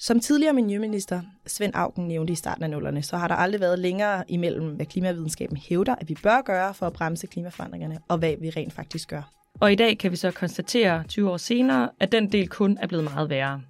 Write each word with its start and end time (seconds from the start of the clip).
Som 0.00 0.20
tidligere 0.20 0.52
miljøminister 0.52 1.20
Svend 1.46 1.72
Augen 1.74 2.08
nævnte 2.08 2.32
i 2.32 2.36
starten 2.36 2.64
af 2.64 2.70
nullerne, 2.70 3.02
så 3.02 3.16
har 3.16 3.28
der 3.28 3.34
aldrig 3.34 3.60
været 3.60 3.78
længere 3.78 4.24
imellem, 4.28 4.68
hvad 4.68 4.86
klimavidenskaben 4.86 5.56
hævder, 5.56 5.94
at 5.94 6.08
vi 6.08 6.16
bør 6.22 6.42
gøre 6.42 6.74
for 6.74 6.86
at 6.86 6.92
bremse 6.92 7.26
klimaforandringerne, 7.26 7.98
og 8.08 8.18
hvad 8.18 8.34
vi 8.40 8.50
rent 8.50 8.72
faktisk 8.72 9.08
gør. 9.08 9.22
Og 9.60 9.72
i 9.72 9.74
dag 9.74 9.98
kan 9.98 10.10
vi 10.10 10.16
så 10.16 10.30
konstatere 10.30 11.04
20 11.04 11.30
år 11.30 11.36
senere, 11.36 11.90
at 12.00 12.12
den 12.12 12.32
del 12.32 12.48
kun 12.48 12.78
er 12.80 12.86
blevet 12.86 13.04
meget 13.04 13.30
værre. 13.30 13.62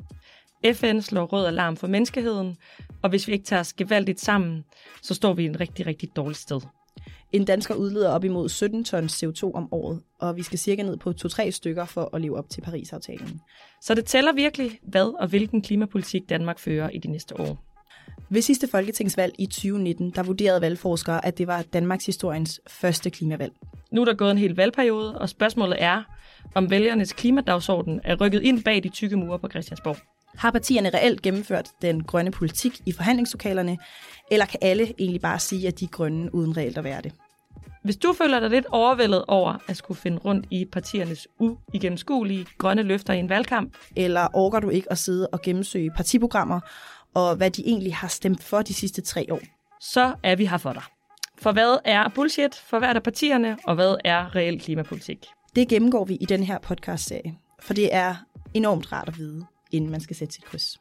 FN 0.74 1.00
slår 1.00 1.24
rød 1.24 1.46
alarm 1.46 1.76
for 1.76 1.86
menneskeheden, 1.86 2.56
og 3.02 3.10
hvis 3.10 3.28
vi 3.28 3.32
ikke 3.32 3.44
tager 3.44 3.60
os 3.60 3.72
gevaldigt 3.72 4.20
sammen, 4.20 4.64
så 5.02 5.14
står 5.14 5.32
vi 5.34 5.42
i 5.42 5.46
en 5.46 5.60
rigtig, 5.60 5.86
rigtig 5.86 6.16
dårlig 6.16 6.36
sted. 6.36 6.60
En 7.32 7.44
dansker 7.44 7.74
udleder 7.74 8.10
op 8.10 8.24
imod 8.24 8.48
17 8.48 8.84
tons 8.84 9.24
CO2 9.24 9.52
om 9.54 9.72
året, 9.72 10.02
og 10.18 10.36
vi 10.36 10.42
skal 10.42 10.58
cirka 10.58 10.82
ned 10.82 10.96
på 10.96 11.10
2-3 11.10 11.50
stykker 11.50 11.84
for 11.84 12.10
at 12.12 12.20
leve 12.20 12.38
op 12.38 12.50
til 12.50 12.60
Paris-aftalen. 12.60 13.40
Så 13.82 13.94
det 13.94 14.04
tæller 14.04 14.32
virkelig, 14.32 14.78
hvad 14.82 15.20
og 15.20 15.28
hvilken 15.28 15.62
klimapolitik 15.62 16.28
Danmark 16.28 16.58
fører 16.58 16.90
i 16.90 16.98
de 16.98 17.08
næste 17.08 17.40
år. 17.40 17.64
Ved 18.30 18.42
sidste 18.42 18.68
folketingsvalg 18.68 19.34
i 19.38 19.46
2019, 19.46 20.10
der 20.10 20.22
vurderede 20.22 20.60
valgforskere, 20.60 21.24
at 21.26 21.38
det 21.38 21.46
var 21.46 21.62
Danmarks 21.62 22.06
historiens 22.06 22.60
første 22.66 23.10
klimavalg. 23.10 23.52
Nu 23.92 24.00
er 24.00 24.04
der 24.04 24.14
gået 24.14 24.30
en 24.30 24.38
hel 24.38 24.56
valgperiode, 24.56 25.18
og 25.18 25.28
spørgsmålet 25.28 25.82
er, 25.82 26.02
om 26.54 26.70
vælgernes 26.70 27.12
klimadagsorden 27.12 28.00
er 28.04 28.16
rykket 28.20 28.42
ind 28.42 28.64
bag 28.64 28.82
de 28.82 28.88
tykke 28.88 29.16
mure 29.16 29.38
på 29.38 29.48
Christiansborg. 29.48 29.96
Har 30.36 30.50
partierne 30.50 30.90
reelt 30.90 31.22
gennemført 31.22 31.68
den 31.82 32.04
grønne 32.04 32.30
politik 32.30 32.72
i 32.86 32.92
forhandlingslokalerne, 32.92 33.78
eller 34.30 34.46
kan 34.46 34.58
alle 34.62 34.94
egentlig 34.98 35.20
bare 35.20 35.38
sige, 35.38 35.68
at 35.68 35.80
de 35.80 35.84
er 35.84 35.88
grønne 35.88 36.34
uden 36.34 36.56
reelt 36.56 36.78
at 36.78 36.84
være 36.84 37.02
det? 37.02 37.12
Hvis 37.84 37.96
du 37.96 38.12
føler 38.12 38.40
dig 38.40 38.50
lidt 38.50 38.66
overvældet 38.66 39.24
over 39.28 39.56
at 39.68 39.76
skulle 39.76 40.00
finde 40.00 40.18
rundt 40.18 40.46
i 40.50 40.64
partiernes 40.64 41.28
uigennemskuelige 41.38 42.46
grønne 42.58 42.82
løfter 42.82 43.12
i 43.12 43.18
en 43.18 43.28
valgkamp, 43.28 43.76
eller 43.96 44.28
orker 44.34 44.60
du 44.60 44.68
ikke 44.68 44.92
at 44.92 44.98
sidde 44.98 45.28
og 45.32 45.42
gennemsøge 45.42 45.90
partiprogrammer, 45.90 46.60
og 47.14 47.36
hvad 47.36 47.50
de 47.50 47.66
egentlig 47.66 47.96
har 47.96 48.08
stemt 48.08 48.42
for 48.42 48.62
de 48.62 48.74
sidste 48.74 49.02
tre 49.02 49.26
år, 49.30 49.40
så 49.80 50.14
er 50.22 50.36
vi 50.36 50.46
her 50.46 50.58
for 50.58 50.72
dig. 50.72 50.82
For 51.38 51.52
hvad 51.52 51.78
er 51.84 52.08
bullshit 52.08 52.54
for 52.54 52.78
hvert 52.78 52.96
af 52.96 53.02
partierne, 53.02 53.56
og 53.64 53.74
hvad 53.74 53.96
er 54.04 54.36
reel 54.36 54.60
klimapolitik? 54.60 55.26
Det 55.56 55.68
gennemgår 55.68 56.04
vi 56.04 56.14
i 56.14 56.24
den 56.24 56.42
her 56.42 56.58
podcast-serie, 56.58 57.38
for 57.60 57.74
det 57.74 57.94
er 57.94 58.14
enormt 58.54 58.92
rart 58.92 59.08
at 59.08 59.18
vide, 59.18 59.46
inden 59.70 59.90
man 59.90 60.00
skal 60.00 60.16
sætte 60.16 60.34
sit 60.34 60.44
kryds. 60.44 60.80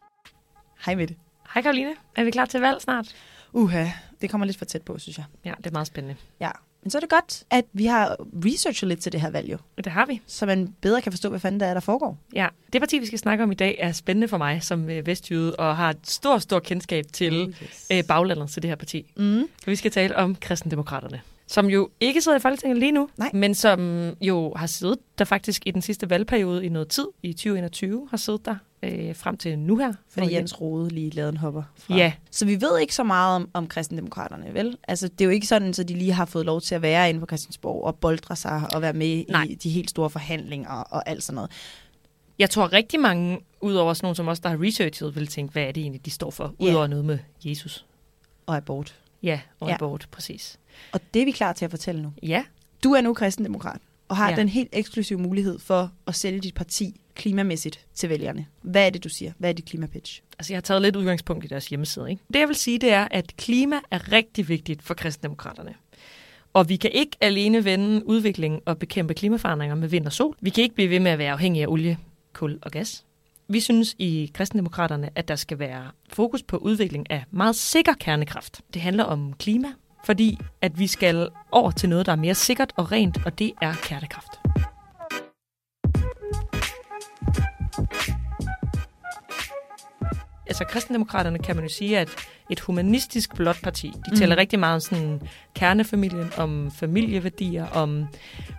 Hej 0.85 0.95
med 0.95 1.07
det. 1.07 1.17
Hej 1.53 1.61
Karoline. 1.61 1.95
Er 2.15 2.23
vi 2.23 2.31
klar 2.31 2.45
til 2.45 2.61
valg 2.61 2.81
snart? 2.81 3.15
Uha, 3.53 3.85
det 4.21 4.29
kommer 4.29 4.45
lidt 4.45 4.57
for 4.57 4.65
tæt 4.65 4.81
på, 4.81 4.99
synes 4.99 5.17
jeg. 5.17 5.25
Ja, 5.45 5.53
det 5.57 5.67
er 5.67 5.71
meget 5.71 5.87
spændende. 5.87 6.15
Ja, 6.39 6.51
men 6.87 6.91
så 6.91 6.97
er 6.97 6.99
det 6.99 7.09
godt, 7.09 7.43
at 7.49 7.65
vi 7.73 7.85
har 7.85 8.15
researchet 8.45 8.87
lidt 8.87 8.99
til 8.99 9.11
det 9.11 9.21
her 9.21 9.29
valg 9.29 9.51
jo. 9.51 9.57
Det 9.77 9.87
har 9.87 10.05
vi. 10.05 10.21
Så 10.27 10.45
man 10.45 10.75
bedre 10.81 11.01
kan 11.01 11.11
forstå, 11.11 11.29
hvad 11.29 11.39
fanden 11.39 11.59
der 11.59 11.65
er, 11.65 11.73
der 11.73 11.81
foregår. 11.81 12.17
Ja, 12.33 12.47
det 12.73 12.81
parti, 12.81 12.99
vi 12.99 13.05
skal 13.05 13.19
snakke 13.19 13.43
om 13.43 13.51
i 13.51 13.55
dag, 13.55 13.75
er 13.79 13.91
spændende 13.91 14.27
for 14.27 14.37
mig 14.37 14.63
som 14.63 14.89
øh, 14.89 15.07
vestjyde, 15.07 15.55
og 15.55 15.77
har 15.77 15.89
et 15.89 15.97
stort, 16.03 16.41
stort 16.41 16.63
kendskab 16.63 17.05
til 17.13 17.41
oh, 17.41 17.49
yes. 17.49 17.87
øh, 17.91 18.03
baglandet 18.03 18.49
til 18.49 18.61
det 18.61 18.69
her 18.69 18.75
parti. 18.75 19.05
Mm. 19.17 19.43
Vi 19.65 19.75
skal 19.75 19.91
tale 19.91 20.15
om 20.15 20.35
kristendemokraterne 20.35 21.21
som 21.47 21.69
jo 21.69 21.89
ikke 21.99 22.21
sidder 22.21 22.37
i 22.37 22.41
Folketinget 22.41 22.77
lige 22.77 22.91
nu, 22.91 23.09
Nej. 23.17 23.29
men 23.33 23.55
som 23.55 24.11
jo 24.21 24.53
har 24.55 24.67
siddet 24.67 24.99
der 25.17 25.25
faktisk 25.25 25.63
i 25.65 25.71
den 25.71 25.81
sidste 25.81 26.09
valgperiode 26.09 26.65
i 26.65 26.69
noget 26.69 26.87
tid, 26.87 27.07
i 27.23 27.33
2021, 27.33 28.07
har 28.09 28.17
siddet 28.17 28.45
der 28.45 28.55
øh, 28.83 29.15
frem 29.15 29.37
til 29.37 29.59
nu 29.59 29.77
her. 29.77 29.93
Fordi 30.09 30.33
Jens 30.33 30.61
Rode 30.61 30.89
lige 30.89 31.09
lavede 31.09 31.29
en 31.31 31.37
hopper 31.37 31.63
fra. 31.75 31.95
Ja. 31.95 32.13
Så 32.31 32.45
vi 32.45 32.61
ved 32.61 32.79
ikke 32.79 32.95
så 32.95 33.03
meget 33.03 33.35
om, 33.35 33.49
om 33.53 33.67
kristendemokraterne, 33.67 34.53
vel? 34.53 34.77
Altså, 34.87 35.07
det 35.07 35.21
er 35.21 35.25
jo 35.25 35.31
ikke 35.31 35.47
sådan, 35.47 35.69
at 35.69 35.77
de 35.77 35.93
lige 35.93 36.13
har 36.13 36.25
fået 36.25 36.45
lov 36.45 36.61
til 36.61 36.75
at 36.75 36.81
være 36.81 37.09
inde 37.09 37.19
på 37.19 37.25
Christiansborg 37.25 37.83
og 37.83 37.95
boldre 37.95 38.35
sig 38.35 38.63
og 38.73 38.81
være 38.81 38.93
med 38.93 39.25
Nej. 39.29 39.43
i 39.49 39.55
de 39.55 39.69
helt 39.69 39.89
store 39.89 40.09
forhandlinger 40.09 40.69
og 40.69 41.09
alt 41.09 41.23
sådan 41.23 41.35
noget. 41.35 41.51
Jeg 42.39 42.49
tror 42.49 42.73
rigtig 42.73 42.99
mange, 42.99 43.39
udover 43.61 43.93
sådan 43.93 44.05
nogen 44.05 44.15
som 44.15 44.27
os, 44.27 44.39
der 44.39 44.49
har 44.49 44.63
researchet, 44.63 45.15
vil 45.15 45.27
tænke, 45.27 45.51
hvad 45.51 45.63
er 45.63 45.71
det 45.71 45.81
egentlig, 45.81 46.05
de 46.05 46.11
står 46.11 46.31
for, 46.31 46.43
yeah. 46.43 46.71
udover 46.71 46.87
noget 46.87 47.05
med 47.05 47.19
Jesus. 47.45 47.85
Og 48.45 48.57
abort. 48.57 48.95
Ja, 49.23 49.39
og 49.59 49.69
ja. 49.69 49.73
abort, 49.73 50.07
præcis. 50.11 50.59
Og 50.91 50.99
det 51.13 51.21
er 51.21 51.25
vi 51.25 51.31
klar 51.31 51.53
til 51.53 51.65
at 51.65 51.71
fortælle 51.71 52.01
nu. 52.01 52.13
Ja. 52.23 52.43
Du 52.83 52.93
er 52.93 53.01
nu 53.01 53.13
kristendemokrat, 53.13 53.81
og 54.07 54.17
har 54.17 54.29
ja. 54.29 54.35
den 54.35 54.49
helt 54.49 54.69
eksklusive 54.73 55.19
mulighed 55.19 55.59
for 55.59 55.91
at 56.07 56.15
sælge 56.15 56.39
dit 56.39 56.55
parti 56.55 57.01
klimamæssigt 57.15 57.85
til 57.93 58.09
vælgerne. 58.09 58.45
Hvad 58.61 58.85
er 58.85 58.89
det, 58.89 59.03
du 59.03 59.09
siger? 59.09 59.31
Hvad 59.37 59.49
er 59.49 59.53
dit 59.53 59.65
klimapitch? 59.65 60.21
Altså, 60.39 60.53
jeg 60.53 60.57
har 60.57 60.61
taget 60.61 60.81
lidt 60.81 60.95
udgangspunkt 60.95 61.45
i 61.45 61.47
deres 61.47 61.67
hjemmeside. 61.67 62.09
Ikke? 62.09 62.23
Det, 62.33 62.39
jeg 62.39 62.47
vil 62.47 62.55
sige, 62.55 62.79
det 62.79 62.91
er, 62.91 63.07
at 63.11 63.37
klima 63.37 63.75
er 63.91 64.11
rigtig 64.11 64.49
vigtigt 64.49 64.83
for 64.83 64.93
kristendemokraterne. 64.93 65.73
Og 66.53 66.69
vi 66.69 66.75
kan 66.75 66.91
ikke 66.93 67.17
alene 67.21 67.65
vende 67.65 68.07
udviklingen 68.07 68.61
og 68.65 68.77
bekæmpe 68.77 69.13
klimaforandringer 69.13 69.75
med 69.75 69.87
vind 69.87 70.05
og 70.05 70.13
sol. 70.13 70.35
Vi 70.41 70.49
kan 70.49 70.63
ikke 70.63 70.75
blive 70.75 70.89
ved 70.89 70.99
med 70.99 71.11
at 71.11 71.17
være 71.17 71.31
afhængige 71.31 71.63
af 71.63 71.67
olie, 71.67 71.97
kul 72.33 72.59
og 72.61 72.71
gas. 72.71 73.05
Vi 73.49 73.59
synes 73.59 73.95
i 73.99 74.31
kristendemokraterne, 74.33 75.09
at 75.15 75.27
der 75.27 75.35
skal 75.35 75.59
være 75.59 75.91
fokus 76.09 76.43
på 76.43 76.57
udvikling 76.57 77.11
af 77.11 77.23
meget 77.31 77.55
sikker 77.55 77.93
kernekraft. 77.93 78.61
Det 78.73 78.81
handler 78.81 79.03
om 79.03 79.33
klima, 79.33 79.67
fordi 80.05 80.39
at 80.61 80.79
vi 80.79 80.87
skal 80.87 81.29
over 81.51 81.71
til 81.71 81.89
noget, 81.89 82.05
der 82.05 82.11
er 82.11 82.15
mere 82.15 82.35
sikkert 82.35 82.73
og 82.75 82.91
rent, 82.91 83.17
og 83.25 83.39
det 83.39 83.51
er 83.61 83.73
kernekraft. 83.73 84.39
altså 90.59 90.73
kristendemokraterne 90.73 91.39
kan 91.39 91.55
man 91.55 91.65
jo 91.65 91.69
sige, 91.69 91.99
at 91.99 92.09
et 92.49 92.59
humanistisk 92.59 93.35
blot 93.35 93.61
parti. 93.63 93.93
De 94.09 94.19
taler 94.19 94.35
mm. 94.35 94.39
rigtig 94.39 94.59
meget 94.59 94.73
om 94.73 94.79
sådan 94.79 95.21
kernefamilien, 95.55 96.29
om 96.37 96.71
familieværdier, 96.71 97.65
om 97.67 98.07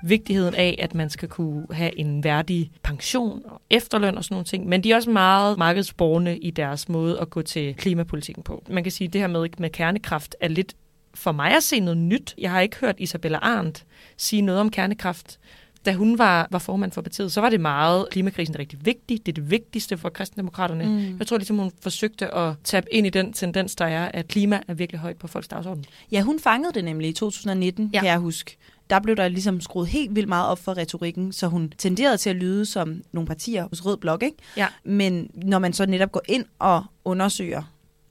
vigtigheden 0.04 0.54
af, 0.54 0.76
at 0.78 0.94
man 0.94 1.10
skal 1.10 1.28
kunne 1.28 1.66
have 1.70 1.98
en 1.98 2.24
værdig 2.24 2.70
pension 2.82 3.42
efterløn 3.70 4.18
og 4.18 4.24
sådan 4.24 4.34
nogle 4.34 4.44
ting. 4.44 4.66
Men 4.66 4.84
de 4.84 4.92
er 4.92 4.96
også 4.96 5.10
meget 5.10 5.58
markedsborgende 5.58 6.38
i 6.38 6.50
deres 6.50 6.88
måde 6.88 7.20
at 7.20 7.30
gå 7.30 7.42
til 7.42 7.74
klimapolitikken 7.74 8.42
på. 8.42 8.64
Man 8.70 8.82
kan 8.82 8.92
sige, 8.92 9.06
at 9.06 9.12
det 9.12 9.20
her 9.20 9.28
med, 9.28 9.48
med 9.58 9.70
kernekraft 9.70 10.36
er 10.40 10.48
lidt 10.48 10.74
for 11.14 11.32
mig 11.32 11.56
at 11.56 11.62
se 11.62 11.80
noget 11.80 11.96
nyt. 11.96 12.34
Jeg 12.38 12.50
har 12.50 12.60
ikke 12.60 12.76
hørt 12.76 12.94
Isabella 12.98 13.38
Arndt 13.42 13.84
sige 14.16 14.42
noget 14.42 14.60
om 14.60 14.70
kernekraft 14.70 15.38
da 15.86 15.92
hun 15.92 16.18
var, 16.18 16.48
var 16.50 16.58
formand 16.58 16.92
for 16.92 17.02
partiet, 17.02 17.32
så 17.32 17.40
var 17.40 17.50
det 17.50 17.60
meget, 17.60 18.06
klimakrisen 18.10 18.54
er 18.54 18.58
rigtig 18.58 18.86
vigtig, 18.86 19.26
det 19.26 19.32
er 19.32 19.34
det 19.34 19.50
vigtigste 19.50 19.96
for 19.96 20.08
kristendemokraterne. 20.08 20.84
Mm. 20.84 21.18
Jeg 21.18 21.26
tror 21.26 21.36
ligesom, 21.36 21.58
hun 21.58 21.72
forsøgte 21.80 22.34
at 22.34 22.54
tabe 22.64 22.94
ind 22.94 23.06
i 23.06 23.10
den 23.10 23.32
tendens, 23.32 23.76
der 23.76 23.84
er, 23.84 24.10
at 24.14 24.28
klima 24.28 24.60
er 24.68 24.74
virkelig 24.74 25.00
højt 25.00 25.16
på 25.16 25.26
folks 25.26 25.48
dagsorden. 25.48 25.84
Ja, 26.12 26.20
hun 26.20 26.40
fangede 26.40 26.72
det 26.72 26.84
nemlig 26.84 27.08
i 27.08 27.12
2019, 27.12 27.90
ja. 27.92 28.00
kan 28.00 28.08
jeg 28.08 28.18
huske. 28.18 28.56
Der 28.90 29.00
blev 29.00 29.16
der 29.16 29.28
ligesom 29.28 29.60
skruet 29.60 29.88
helt 29.88 30.14
vildt 30.14 30.28
meget 30.28 30.48
op 30.48 30.58
for 30.58 30.76
retorikken, 30.76 31.32
så 31.32 31.46
hun 31.46 31.72
tenderede 31.78 32.16
til 32.16 32.30
at 32.30 32.36
lyde 32.36 32.66
som 32.66 33.02
nogle 33.12 33.26
partier 33.26 33.68
hos 33.68 33.86
Rød 33.86 33.96
Blok, 33.96 34.22
ikke? 34.22 34.36
Ja. 34.56 34.66
Men 34.84 35.30
når 35.34 35.58
man 35.58 35.72
så 35.72 35.86
netop 35.86 36.12
går 36.12 36.22
ind 36.28 36.44
og 36.58 36.84
undersøger 37.04 37.62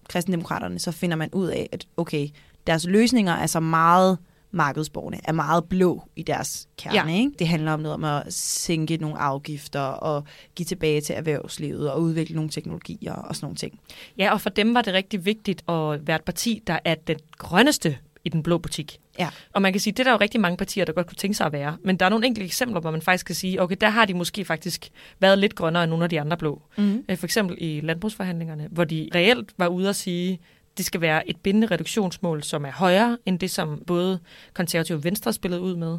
kristendemokraterne, 0.10 0.80
så 0.80 0.92
finder 0.92 1.18
man 1.18 1.30
ud 1.34 1.48
af, 1.48 1.70
at 1.72 1.88
okay, 1.98 2.28
deres 2.68 2.86
løsninger 2.86 3.34
er 3.34 3.48
så 3.48 3.60
meget 3.60 4.18
markedsborgerne 4.52 5.20
er 5.24 5.32
meget 5.32 5.64
blå 5.64 6.04
i 6.16 6.24
deres 6.24 6.68
kerne. 6.78 7.12
Ja. 7.12 7.20
Ikke? 7.20 7.32
Det 7.40 7.48
handler 7.48 7.72
om 7.72 7.80
noget 7.80 7.94
om 7.94 8.04
at 8.04 8.34
sænke 8.34 8.98
nogle 8.98 9.18
afgifter 9.18 9.80
og 9.80 10.24
give 10.56 10.66
tilbage 10.66 11.02
til 11.02 11.16
erhvervslivet 11.16 11.92
og 11.92 12.02
udvikle 12.02 12.36
nogle 12.36 12.50
teknologier 12.50 13.14
og 13.14 13.36
sådan 13.36 13.46
nogle 13.46 13.56
ting. 13.56 13.80
Ja, 14.18 14.34
og 14.34 14.42
for 14.42 14.50
dem 14.50 14.74
var 14.74 14.82
det 14.82 14.94
rigtig 14.94 15.26
vigtigt 15.26 15.64
at 15.70 16.08
være 16.08 16.16
et 16.16 16.24
parti, 16.24 16.64
der 16.68 16.80
er 16.86 16.96
den 16.96 17.18
grønneste 17.38 17.98
i 18.26 18.30
den 18.30 18.44
blå 18.44 18.58
butik. 18.58 19.00
Ja. 19.20 19.30
Og 19.54 19.62
man 19.62 19.74
kan 19.74 19.80
sige, 19.80 19.94
det 19.94 20.00
er 20.00 20.04
der 20.04 20.12
jo 20.12 20.18
rigtig 20.18 20.42
mange 20.42 20.58
partier, 20.58 20.86
der 20.86 20.94
godt 20.94 21.08
kunne 21.08 21.16
tænke 21.16 21.38
sig 21.38 21.46
at 21.46 21.52
være. 21.52 21.78
Men 21.84 21.98
der 21.98 22.06
er 22.06 22.10
nogle 22.10 22.26
enkelte 22.26 22.46
eksempler, 22.46 22.82
hvor 22.82 22.92
man 22.92 23.02
faktisk 23.02 23.26
kan 23.26 23.36
sige, 23.36 23.62
okay, 23.62 23.76
der 23.82 23.90
har 23.90 24.06
de 24.06 24.14
måske 24.14 24.46
faktisk 24.46 24.90
været 25.20 25.40
lidt 25.40 25.56
grønnere 25.56 25.84
end 25.84 25.90
nogle 25.90 26.04
af 26.04 26.10
de 26.10 26.22
andre 26.22 26.38
blå. 26.38 26.62
Mm. 26.78 27.04
For 27.16 27.26
eksempel 27.26 27.58
i 27.60 27.82
landbrugsforhandlingerne, 27.82 28.68
hvor 28.72 28.84
de 28.84 29.10
reelt 29.16 29.54
var 29.58 29.68
ude 29.68 29.90
at 29.90 29.96
sige, 29.96 30.40
det 30.78 30.86
skal 30.86 31.02
være 31.02 31.30
et 31.30 31.38
bindende 31.38 31.68
reduktionsmål, 31.68 32.44
som 32.44 32.66
er 32.66 32.72
højere 32.72 33.18
end 33.26 33.40
det, 33.40 33.52
som 33.52 33.84
både 33.88 34.20
konservative 34.54 34.98
og 34.98 35.04
venstre 35.04 35.34
spillet 35.34 35.58
ud 35.58 35.76
med. 35.76 35.98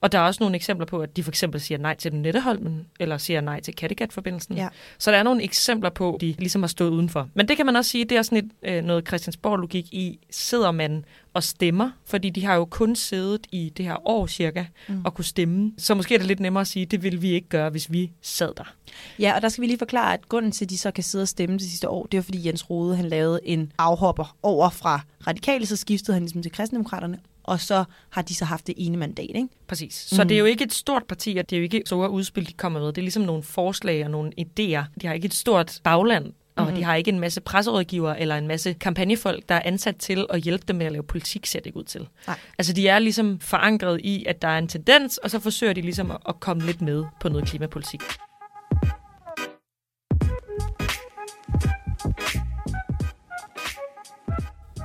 Og 0.00 0.12
der 0.12 0.18
er 0.18 0.22
også 0.22 0.42
nogle 0.42 0.56
eksempler 0.56 0.86
på, 0.86 0.98
at 0.98 1.16
de 1.16 1.22
for 1.22 1.30
eksempel 1.30 1.60
siger 1.60 1.78
nej 1.78 1.96
til 1.96 2.14
Netteholmen, 2.14 2.86
eller 3.00 3.18
siger 3.18 3.40
nej 3.40 3.60
til 3.60 3.74
Kattegat-forbindelsen. 3.74 4.56
Ja. 4.56 4.68
Så 4.98 5.10
der 5.10 5.16
er 5.16 5.22
nogle 5.22 5.42
eksempler 5.42 5.90
på, 5.90 6.18
de 6.20 6.34
ligesom 6.38 6.62
har 6.62 6.68
stået 6.68 6.90
udenfor. 6.90 7.28
Men 7.34 7.48
det 7.48 7.56
kan 7.56 7.66
man 7.66 7.76
også 7.76 7.90
sige, 7.90 8.04
det 8.04 8.18
er 8.18 8.22
sådan 8.22 8.38
et, 8.38 8.50
øh, 8.62 8.84
noget 8.84 9.08
Christiansborg-logik 9.08 9.86
i, 9.92 10.18
sidder 10.30 10.70
man 10.70 11.04
og 11.34 11.42
stemmer, 11.42 11.90
fordi 12.04 12.30
de 12.30 12.44
har 12.44 12.54
jo 12.54 12.64
kun 12.64 12.96
siddet 12.96 13.46
i 13.52 13.72
det 13.76 13.84
her 13.84 14.08
år 14.08 14.26
cirka 14.26 14.64
mm. 14.88 15.04
og 15.04 15.14
kunne 15.14 15.24
stemme. 15.24 15.72
Så 15.78 15.94
måske 15.94 16.14
er 16.14 16.18
det 16.18 16.26
lidt 16.26 16.40
nemmere 16.40 16.60
at 16.60 16.66
sige, 16.66 16.86
det 16.86 17.02
vil 17.02 17.22
vi 17.22 17.30
ikke 17.30 17.48
gøre, 17.48 17.70
hvis 17.70 17.92
vi 17.92 18.12
sad 18.22 18.52
der. 18.56 18.74
Ja, 19.18 19.34
og 19.34 19.42
der 19.42 19.48
skal 19.48 19.62
vi 19.62 19.66
lige 19.66 19.78
forklare, 19.78 20.14
at 20.14 20.28
grunden 20.28 20.52
til, 20.52 20.64
at 20.64 20.70
de 20.70 20.78
så 20.78 20.90
kan 20.90 21.04
sidde 21.04 21.22
og 21.22 21.28
stemme 21.28 21.58
det 21.58 21.62
sidste 21.62 21.88
år, 21.88 22.06
det 22.06 22.18
er 22.18 22.22
fordi 22.22 22.46
Jens 22.46 22.70
Rode 22.70 22.96
han 22.96 23.08
lavede 23.08 23.40
en 23.44 23.72
afhopper 23.78 24.36
over 24.42 24.70
fra 24.70 25.00
radikale, 25.26 25.66
så 25.66 25.76
skiftede 25.76 26.14
han 26.14 26.22
ligesom 26.22 26.42
til 26.42 26.52
kristendemokraterne, 26.52 27.18
og 27.42 27.60
så 27.60 27.84
har 28.10 28.22
de 28.22 28.34
så 28.34 28.44
haft 28.44 28.66
det 28.66 28.74
ene 28.78 28.96
mandat, 28.96 29.30
ikke? 29.34 29.48
Præcis. 29.66 29.94
Så 29.94 30.22
mm. 30.22 30.28
det 30.28 30.34
er 30.34 30.38
jo 30.38 30.44
ikke 30.44 30.64
et 30.64 30.72
stort 30.72 31.04
parti, 31.04 31.36
og 31.36 31.50
det 31.50 31.56
er 31.56 31.60
jo 31.60 31.62
ikke 31.62 31.82
store 31.86 32.10
udspil, 32.10 32.48
de 32.48 32.52
kommer 32.52 32.80
med. 32.80 32.88
Det 32.88 32.98
er 32.98 33.02
ligesom 33.02 33.22
nogle 33.22 33.42
forslag 33.42 34.04
og 34.04 34.10
nogle 34.10 34.32
idéer. 34.40 34.84
De 35.00 35.06
har 35.06 35.12
ikke 35.12 35.26
et 35.26 35.34
stort 35.34 35.80
bagland, 35.84 36.32
og 36.56 36.62
mm-hmm. 36.62 36.74
de 36.74 36.80
mhm. 36.80 36.86
har 36.86 36.94
ikke 36.94 37.08
en 37.08 37.20
masse 37.20 37.40
presserådgiver 37.40 38.14
eller 38.14 38.36
en 38.36 38.46
masse 38.46 38.72
kampagnefolk, 38.72 39.48
der 39.48 39.54
er 39.54 39.62
ansat 39.64 39.96
til 39.96 40.26
at 40.30 40.40
hjælpe 40.40 40.64
dem 40.68 40.76
med 40.76 40.86
at 40.86 40.92
lave 40.92 41.02
politik, 41.02 41.46
ser 41.46 41.58
det 41.58 41.66
ikke 41.66 41.78
ud 41.78 41.84
til. 41.84 42.08
Nej. 42.26 42.38
Altså 42.58 42.72
de 42.72 42.88
er 42.88 42.98
ligesom 42.98 43.40
forankret 43.40 44.00
i, 44.04 44.24
at 44.24 44.42
der 44.42 44.48
er 44.48 44.58
en 44.58 44.68
tendens, 44.68 45.18
og 45.18 45.30
så 45.30 45.40
forsøger 45.40 45.72
de 45.72 45.80
ligesom 45.80 46.10
at 46.28 46.40
komme 46.40 46.66
lidt 46.66 46.82
med 46.82 47.04
på 47.20 47.28
noget 47.28 47.48
klimapolitik. 47.48 48.02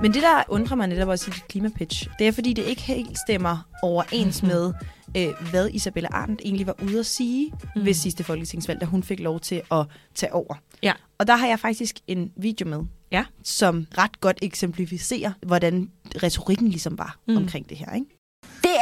Men 0.02 0.14
det, 0.14 0.22
der 0.22 0.42
undrer 0.48 0.76
mig 0.76 0.86
netop 0.86 1.08
også 1.08 1.30
i 1.30 1.34
dit 1.34 1.48
klimapitch, 1.48 2.08
det 2.18 2.28
er, 2.28 2.32
fordi 2.32 2.52
det 2.52 2.62
ikke 2.62 2.82
helt 2.82 3.18
stemmer 3.18 3.68
overens 3.82 4.42
mhm. 4.42 4.52
med 4.52 4.72
øh, 5.16 5.50
hvad 5.50 5.70
Isabella 5.72 6.08
Arndt 6.12 6.40
egentlig 6.44 6.66
var 6.66 6.74
ude 6.82 6.98
at 6.98 7.06
sige 7.06 7.52
mm. 7.76 7.84
ved 7.84 7.94
sidste 7.94 8.24
folketingsvalg, 8.24 8.80
da 8.80 8.86
hun 8.86 9.02
fik 9.02 9.20
lov 9.20 9.40
til 9.40 9.62
at 9.72 9.86
tage 10.14 10.32
over. 10.34 10.54
Ja. 10.82 10.92
Og 11.18 11.26
der 11.26 11.36
har 11.36 11.46
jeg 11.46 11.60
faktisk 11.60 11.96
en 12.06 12.32
video 12.36 12.68
med, 12.68 12.80
Ja. 13.12 13.24
som 13.42 13.86
ret 13.98 14.20
godt 14.20 14.38
eksemplificerer, 14.42 15.32
hvordan 15.46 15.90
retorikken 16.22 16.68
ligesom 16.68 16.98
var 16.98 17.18
mm. 17.28 17.36
omkring 17.36 17.68
det 17.68 17.76
her. 17.76 17.94
Ikke? 17.94 18.06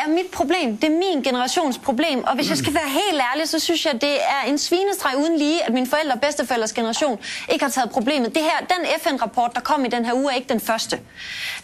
Er 0.05 0.09
mit 0.09 0.27
problem. 0.33 0.77
Det 0.77 0.85
er 0.85 0.99
min 0.99 1.23
generations 1.23 1.79
problem. 1.79 2.25
Og 2.25 2.35
hvis 2.35 2.49
jeg 2.51 2.59
skal 2.59 2.75
være 2.75 2.89
helt 2.89 3.23
ærlig, 3.33 3.49
så 3.49 3.59
synes 3.59 3.87
jeg, 3.87 4.01
det 4.01 4.15
er 4.15 4.49
en 4.49 4.59
svinestreg 4.59 5.17
uden 5.17 5.39
lige, 5.39 5.65
at 5.65 5.73
mine 5.73 5.87
forældre 5.87 6.13
og 6.13 6.21
bedsteforældres 6.21 6.73
generation 6.73 7.19
ikke 7.53 7.65
har 7.65 7.71
taget 7.71 7.91
problemet. 7.91 8.35
Det 8.35 8.43
her, 8.43 8.59
den 8.59 8.87
FN-rapport, 9.01 9.51
der 9.55 9.61
kom 9.61 9.85
i 9.85 9.89
den 9.89 10.05
her 10.05 10.15
uge, 10.15 10.33
er 10.33 10.37
ikke 10.37 10.49
den 10.49 10.61
første. 10.61 11.01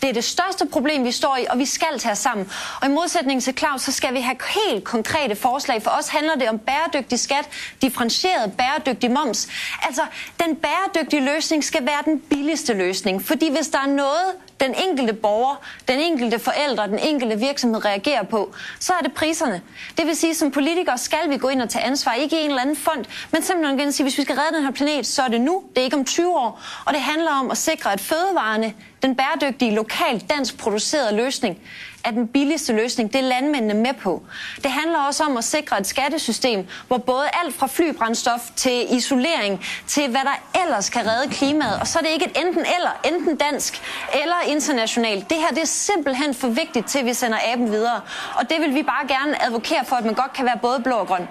Det 0.02 0.08
er 0.08 0.12
det 0.12 0.24
største 0.24 0.66
problem, 0.66 1.04
vi 1.04 1.12
står 1.12 1.36
i, 1.36 1.46
og 1.50 1.58
vi 1.58 1.66
skal 1.66 1.98
tage 1.98 2.12
os 2.12 2.18
sammen. 2.18 2.52
Og 2.80 2.88
i 2.88 2.90
modsætning 2.90 3.42
til 3.42 3.58
Claus, 3.58 3.82
så 3.82 3.92
skal 3.92 4.14
vi 4.14 4.20
have 4.20 4.36
helt 4.66 4.84
konkrete 4.84 5.36
forslag. 5.36 5.82
For 5.82 5.90
os 5.90 6.08
handler 6.08 6.34
det 6.34 6.48
om 6.48 6.58
bæredygtig 6.58 7.18
skat, 7.20 7.48
differentieret 7.82 8.52
bæredygtig 8.52 9.10
moms. 9.10 9.48
Altså, 9.82 10.02
den 10.44 10.56
bæredygtige 10.56 11.24
løsning 11.24 11.64
skal 11.64 11.86
være 11.86 12.02
den 12.04 12.20
billigste 12.20 12.72
løsning. 12.72 13.24
Fordi 13.24 13.50
hvis 13.50 13.68
der 13.68 13.78
er 13.78 13.86
noget, 13.86 14.32
den 14.60 14.74
enkelte 14.88 15.12
borger, 15.12 15.56
den 15.88 15.98
enkelte 16.00 16.38
forældre, 16.38 16.86
den 16.86 16.98
enkelte 16.98 17.38
virksomhed 17.38 17.84
reagerer 17.84 18.22
på, 18.22 18.54
så 18.80 18.92
er 18.92 19.02
det 19.02 19.12
priserne. 19.12 19.62
Det 19.98 20.06
vil 20.06 20.16
sige, 20.16 20.34
som 20.34 20.50
politikere 20.50 20.98
skal 20.98 21.30
vi 21.30 21.36
gå 21.36 21.48
ind 21.48 21.62
og 21.62 21.68
tage 21.68 21.84
ansvar, 21.84 22.14
ikke 22.14 22.40
i 22.40 22.44
en 22.44 22.50
eller 22.50 22.62
anden 22.62 22.76
fond, 22.76 23.04
men 23.32 23.42
simpelthen 23.42 23.78
igen 23.78 23.92
sige, 23.92 24.04
hvis 24.04 24.18
vi 24.18 24.22
skal 24.22 24.36
redde 24.36 24.56
den 24.56 24.64
her 24.64 24.72
planet, 24.72 25.06
så 25.06 25.22
er 25.22 25.28
det 25.28 25.40
nu, 25.40 25.62
det 25.74 25.80
er 25.80 25.84
ikke 25.84 25.96
om 25.96 26.04
20 26.04 26.34
år. 26.34 26.62
Og 26.86 26.92
det 26.94 27.02
handler 27.02 27.30
om 27.30 27.50
at 27.50 27.56
sikre, 27.56 27.92
at 27.92 28.00
fødevarene, 28.00 28.74
den 29.02 29.16
bæredygtige, 29.16 29.74
lokalt 29.74 30.30
dansk 30.30 30.58
producerede 30.58 31.16
løsning, 31.16 31.58
er 32.04 32.10
den 32.10 32.28
billigste 32.28 32.72
løsning. 32.72 33.12
Det 33.12 33.18
er 33.18 33.28
landmændene 33.28 33.74
med 33.74 33.94
på. 34.00 34.22
Det 34.56 34.70
handler 34.70 34.98
også 34.98 35.24
om 35.24 35.36
at 35.36 35.44
sikre 35.44 35.80
et 35.80 35.86
skattesystem, 35.86 36.66
hvor 36.88 36.98
både 36.98 37.24
alt 37.44 37.54
fra 37.54 37.66
flybrændstof 37.66 38.50
til 38.56 38.96
isolering, 38.96 39.64
til 39.86 40.10
hvad 40.10 40.20
der 40.20 40.60
ellers 40.64 40.90
kan 40.90 41.06
redde 41.06 41.34
klimaet, 41.34 41.80
og 41.80 41.86
så 41.86 41.98
er 41.98 42.02
det 42.02 42.10
ikke 42.10 42.24
et 42.24 42.36
enten 42.46 42.60
eller, 42.76 43.00
enten 43.04 43.36
dansk 43.36 43.82
eller 44.22 44.34
internationalt. 44.48 45.30
Det 45.30 45.36
her 45.36 45.48
det 45.48 45.58
er 45.58 45.66
simpelthen 45.66 46.34
for 46.34 46.48
vigtigt 46.48 46.86
til, 46.86 46.98
at 46.98 47.06
vi 47.06 47.14
sender 47.14 47.38
aben 47.52 47.70
videre. 47.72 48.00
Og 48.34 48.50
det 48.50 48.56
vil 48.60 48.74
vi 48.74 48.82
bare 48.82 49.08
gerne 49.08 49.46
advokere 49.46 49.84
for, 49.84 49.96
at 49.96 50.04
man 50.04 50.14
godt 50.14 50.32
kan 50.32 50.44
være 50.44 50.58
både 50.62 50.80
blå 50.84 50.94
og 50.94 51.06
grøn. 51.06 51.28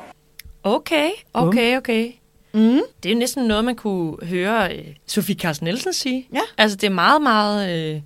Okay, 0.64 1.10
okay, 1.34 1.78
okay. 1.78 2.12
Mm. 2.54 2.82
Det 3.04 3.10
er 3.10 3.14
jo 3.14 3.20
næsten 3.20 3.46
noget, 3.46 3.66
man 3.66 3.76
kunne 3.76 4.18
høre 4.24 4.76
øh, 4.76 4.86
Sofie 5.08 5.36
Carsten 5.36 5.66
Nielsen 5.66 5.94
sige. 5.94 6.28
Ja. 6.34 6.40
Altså, 6.58 6.78
det 6.78 6.88
er 6.88 6.92
meget, 6.94 7.22
meget 7.22 7.94
øh, 7.96 8.02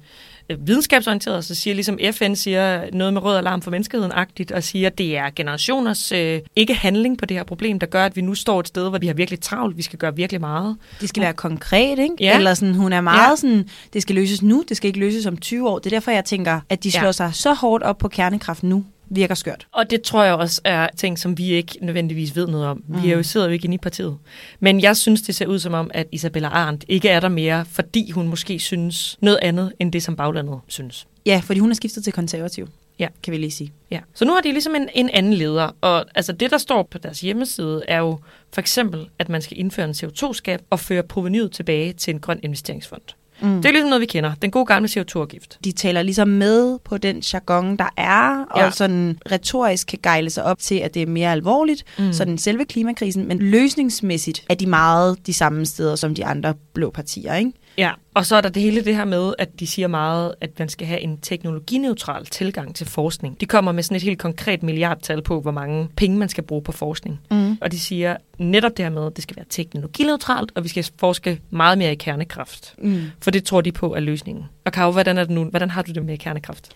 øh, 0.50 0.68
videnskabsorienteret, 0.68 1.46
så 1.46 1.56
siger 1.56 1.74
ligesom 1.74 2.00
FN 2.12 2.34
siger 2.36 2.86
noget 2.94 3.14
med 3.14 3.24
rød 3.24 3.38
alarm 3.38 3.62
for 3.62 3.72
menneskeheden-agtigt, 3.72 4.52
og 4.52 4.64
siger, 4.64 4.88
at 4.88 4.98
det 4.98 5.18
er 5.18 5.30
generationers 5.36 6.12
øh, 6.12 6.40
ikke 6.56 6.74
handling 6.74 7.18
på 7.18 7.26
det 7.26 7.38
her 7.38 7.44
problem, 7.44 7.80
der 7.80 7.88
gør, 7.88 8.06
at 8.06 8.16
vi 8.16 8.22
nu 8.22 8.36
står 8.36 8.60
et 8.60 8.68
sted, 8.68 8.90
hvor 8.90 8.98
vi 9.00 9.08
har 9.08 9.14
virkelig 9.14 9.40
travlt, 9.40 9.78
vi 9.78 9.82
skal 9.82 10.00
gøre 10.00 10.16
virkelig 10.16 10.42
meget. 10.42 10.78
Det 11.02 11.10
skal 11.10 11.24
være 11.24 11.34
konkret, 11.34 12.00
ikke? 12.00 12.16
Ja. 12.20 12.38
Eller 12.38 12.54
sådan, 12.54 12.76
hun 12.76 12.94
er 12.94 13.02
meget 13.02 13.18
Ja. 13.20 13.30
ja. 13.30 13.36
sådan, 13.36 13.70
det 13.94 14.02
skal 14.02 14.16
løses 14.16 14.42
nu, 14.42 14.64
det 14.70 14.78
skal 14.78 14.88
ikke 14.88 15.00
løses 15.00 15.26
om 15.26 15.38
20 15.38 15.70
år. 15.70 15.80
Det 15.80 15.86
er 15.86 15.90
derfor, 15.96 16.12
jeg 16.12 16.26
tænker, 16.26 16.60
at 16.70 16.84
de 16.84 16.92
Ja. 16.94 17.00
slår 17.00 17.12
sig 17.12 17.30
så 17.34 17.54
hårdt 17.54 17.84
op 17.84 17.98
på 17.98 18.08
kernekraft 18.08 18.64
nu, 18.64 18.86
virker 19.10 19.36
skørt. 19.36 19.68
Og 19.72 19.90
det 19.90 20.02
tror 20.02 20.24
jeg 20.24 20.34
også 20.34 20.62
er 20.64 20.88
ting, 20.98 21.20
som 21.20 21.38
vi 21.38 21.50
ikke 21.50 21.78
nødvendigvis 21.82 22.36
ved 22.36 22.48
noget 22.48 22.68
om. 22.68 22.84
Vi 22.88 23.12
er 23.12 23.16
jo 23.18 23.24
sidder 23.24 23.46
jo 23.48 23.54
ikke 23.54 23.66
inde 23.66 23.76
i 23.76 23.78
partiet. 23.78 24.18
Men 24.60 24.82
jeg 24.82 24.98
synes, 24.98 25.22
det 25.22 25.36
ser 25.36 25.46
ud 25.46 25.60
som 25.60 25.74
om, 25.74 25.92
at 25.94 26.08
Isabella 26.12 26.48
Arndt 26.48 26.86
ikke 26.88 27.10
er 27.10 27.20
der 27.20 27.30
mere, 27.30 27.66
fordi 27.66 28.12
hun 28.12 28.28
måske 28.28 28.60
synes 28.60 29.18
noget 29.22 29.40
andet, 29.42 29.74
end 29.80 29.92
det, 29.92 30.04
som 30.04 30.16
baglandet 30.16 30.60
synes. 30.68 31.08
Ja, 31.26 31.42
fordi 31.44 31.60
hun 31.60 31.70
er 31.72 31.76
skiftet 31.76 32.04
til 32.04 32.14
konservativ, 32.14 32.70
Ja. 33.00 33.08
kan 33.24 33.32
vi 33.32 33.38
lige 33.38 33.52
sige. 33.52 33.74
Ja. 33.92 34.00
Så 34.14 34.26
nu 34.26 34.34
har 34.34 34.42
de 34.42 34.52
ligesom 34.52 34.76
en, 34.76 34.90
en 34.94 35.10
anden 35.10 35.34
leder, 35.34 35.76
og 35.82 36.06
altså 36.16 36.32
det, 36.32 36.52
der 36.52 36.58
står 36.58 36.84
på 36.84 36.98
deres 36.98 37.22
hjemmeside, 37.22 37.84
er 37.88 37.98
jo 38.00 38.20
for 38.54 38.62
eksempel, 38.62 39.10
at 39.20 39.30
man 39.30 39.42
skal 39.42 39.60
indføre 39.60 39.86
en 39.86 39.92
CO2-skat 39.92 40.62
og 40.70 40.80
føre 40.80 41.04
provenyet 41.04 41.52
tilbage 41.52 41.94
til 41.94 42.14
en 42.14 42.20
grøn 42.20 42.40
investeringsfond. 42.44 43.02
Mm. 43.44 43.56
Det 43.62 43.66
er 43.66 43.72
ligesom 43.72 43.90
noget, 43.90 44.02
vi 44.02 44.06
kender. 44.06 44.34
Den 44.42 44.52
gode 44.52 44.66
gamle 44.66 44.90
CO2-afgift. 44.90 45.60
De 45.64 45.72
taler 45.72 46.02
ligesom 46.02 46.28
med 46.28 46.80
på 46.86 46.98
den 46.98 47.20
jargon, 47.34 47.78
der 47.78 47.90
er, 47.98 48.46
Ja. 48.58 48.66
og 48.66 48.74
sådan 48.74 49.20
retorisk 49.32 49.88
kan 49.88 50.00
gejle 50.04 50.30
sig 50.30 50.44
op 50.44 50.60
til, 50.60 50.76
at 50.76 50.94
det 50.94 51.02
er 51.02 51.08
mere 51.08 51.32
alvorligt, 51.32 51.84
mm. 52.00 52.14
sådan 52.14 52.38
selve 52.38 52.66
klimakrisen, 52.66 53.28
men 53.28 53.40
løsningsmæssigt 53.40 54.44
er 54.50 54.56
de 54.56 54.66
meget 54.68 55.18
de 55.28 55.34
samme 55.34 55.66
steder 55.66 55.96
som 55.96 56.16
de 56.16 56.26
andre 56.26 56.54
blå 56.74 56.90
partier, 56.92 57.36
ikke? 57.36 57.52
Ja, 57.78 57.92
og 58.14 58.26
så 58.26 58.36
er 58.36 58.42
der 58.42 58.50
det 58.50 58.62
hele 58.62 58.86
det 58.86 58.96
her 58.96 59.06
med, 59.06 59.34
at 59.38 59.60
de 59.60 59.68
siger 59.68 59.88
meget, 59.88 60.36
at 60.42 60.60
man 60.60 60.70
skal 60.70 60.88
have 60.88 61.00
en 61.00 61.18
teknologineutral 61.18 62.26
tilgang 62.26 62.76
til 62.76 62.88
forskning. 62.88 63.42
De 63.42 63.46
kommer 63.46 63.72
med 63.72 63.84
sådan 63.84 63.96
et 63.96 64.02
helt 64.02 64.20
konkret 64.20 64.64
milliardtal 64.64 65.22
på, 65.22 65.42
hvor 65.42 65.52
mange 65.52 65.90
penge 65.96 66.18
man 66.18 66.30
skal 66.30 66.44
bruge 66.44 66.62
på 66.62 66.72
forskning. 66.72 67.20
Mm. 67.32 67.58
Og 67.62 67.72
de 67.72 67.80
siger 67.80 68.18
netop 68.38 68.78
det 68.78 68.86
her 68.86 68.90
med, 68.90 69.06
at 69.06 69.16
det 69.16 69.24
skal 69.24 69.36
være 69.36 69.46
teknologineutralt, 69.50 70.52
og 70.56 70.64
vi 70.64 70.70
skal 70.70 70.90
forske 71.00 71.42
meget 71.50 71.78
mere 71.78 71.92
i 71.92 71.96
kernekraft. 71.96 72.76
Mm. 72.78 73.02
For 73.22 73.32
det 73.32 73.44
tror 73.44 73.62
de 73.62 73.72
på 73.72 73.96
er 73.96 74.00
løsningen. 74.00 74.46
Og 74.66 74.72
Karo, 74.72 74.92
hvordan, 74.92 75.18
er 75.18 75.24
det 75.24 75.32
nu? 75.32 75.44
hvordan 75.44 75.70
har 75.70 75.82
du 75.82 75.92
det 75.92 76.06
med 76.06 76.18
kernekraft? 76.18 76.70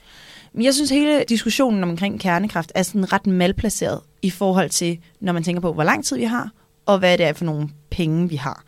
Jeg 0.61 0.73
synes, 0.73 0.89
hele 0.89 1.23
diskussionen 1.29 1.83
omkring 1.83 2.19
kernekraft 2.19 2.71
er 2.75 2.83
sådan 2.83 3.13
ret 3.13 3.27
malplaceret 3.27 3.99
i 4.21 4.29
forhold 4.29 4.69
til, 4.69 4.97
når 5.19 5.33
man 5.33 5.43
tænker 5.43 5.61
på, 5.61 5.73
hvor 5.73 5.83
lang 5.83 6.05
tid 6.05 6.17
vi 6.17 6.23
har, 6.23 6.51
og 6.85 6.99
hvad 6.99 7.17
det 7.17 7.25
er 7.25 7.33
for 7.33 7.45
nogle 7.45 7.69
penge, 7.89 8.29
vi 8.29 8.35
har. 8.35 8.63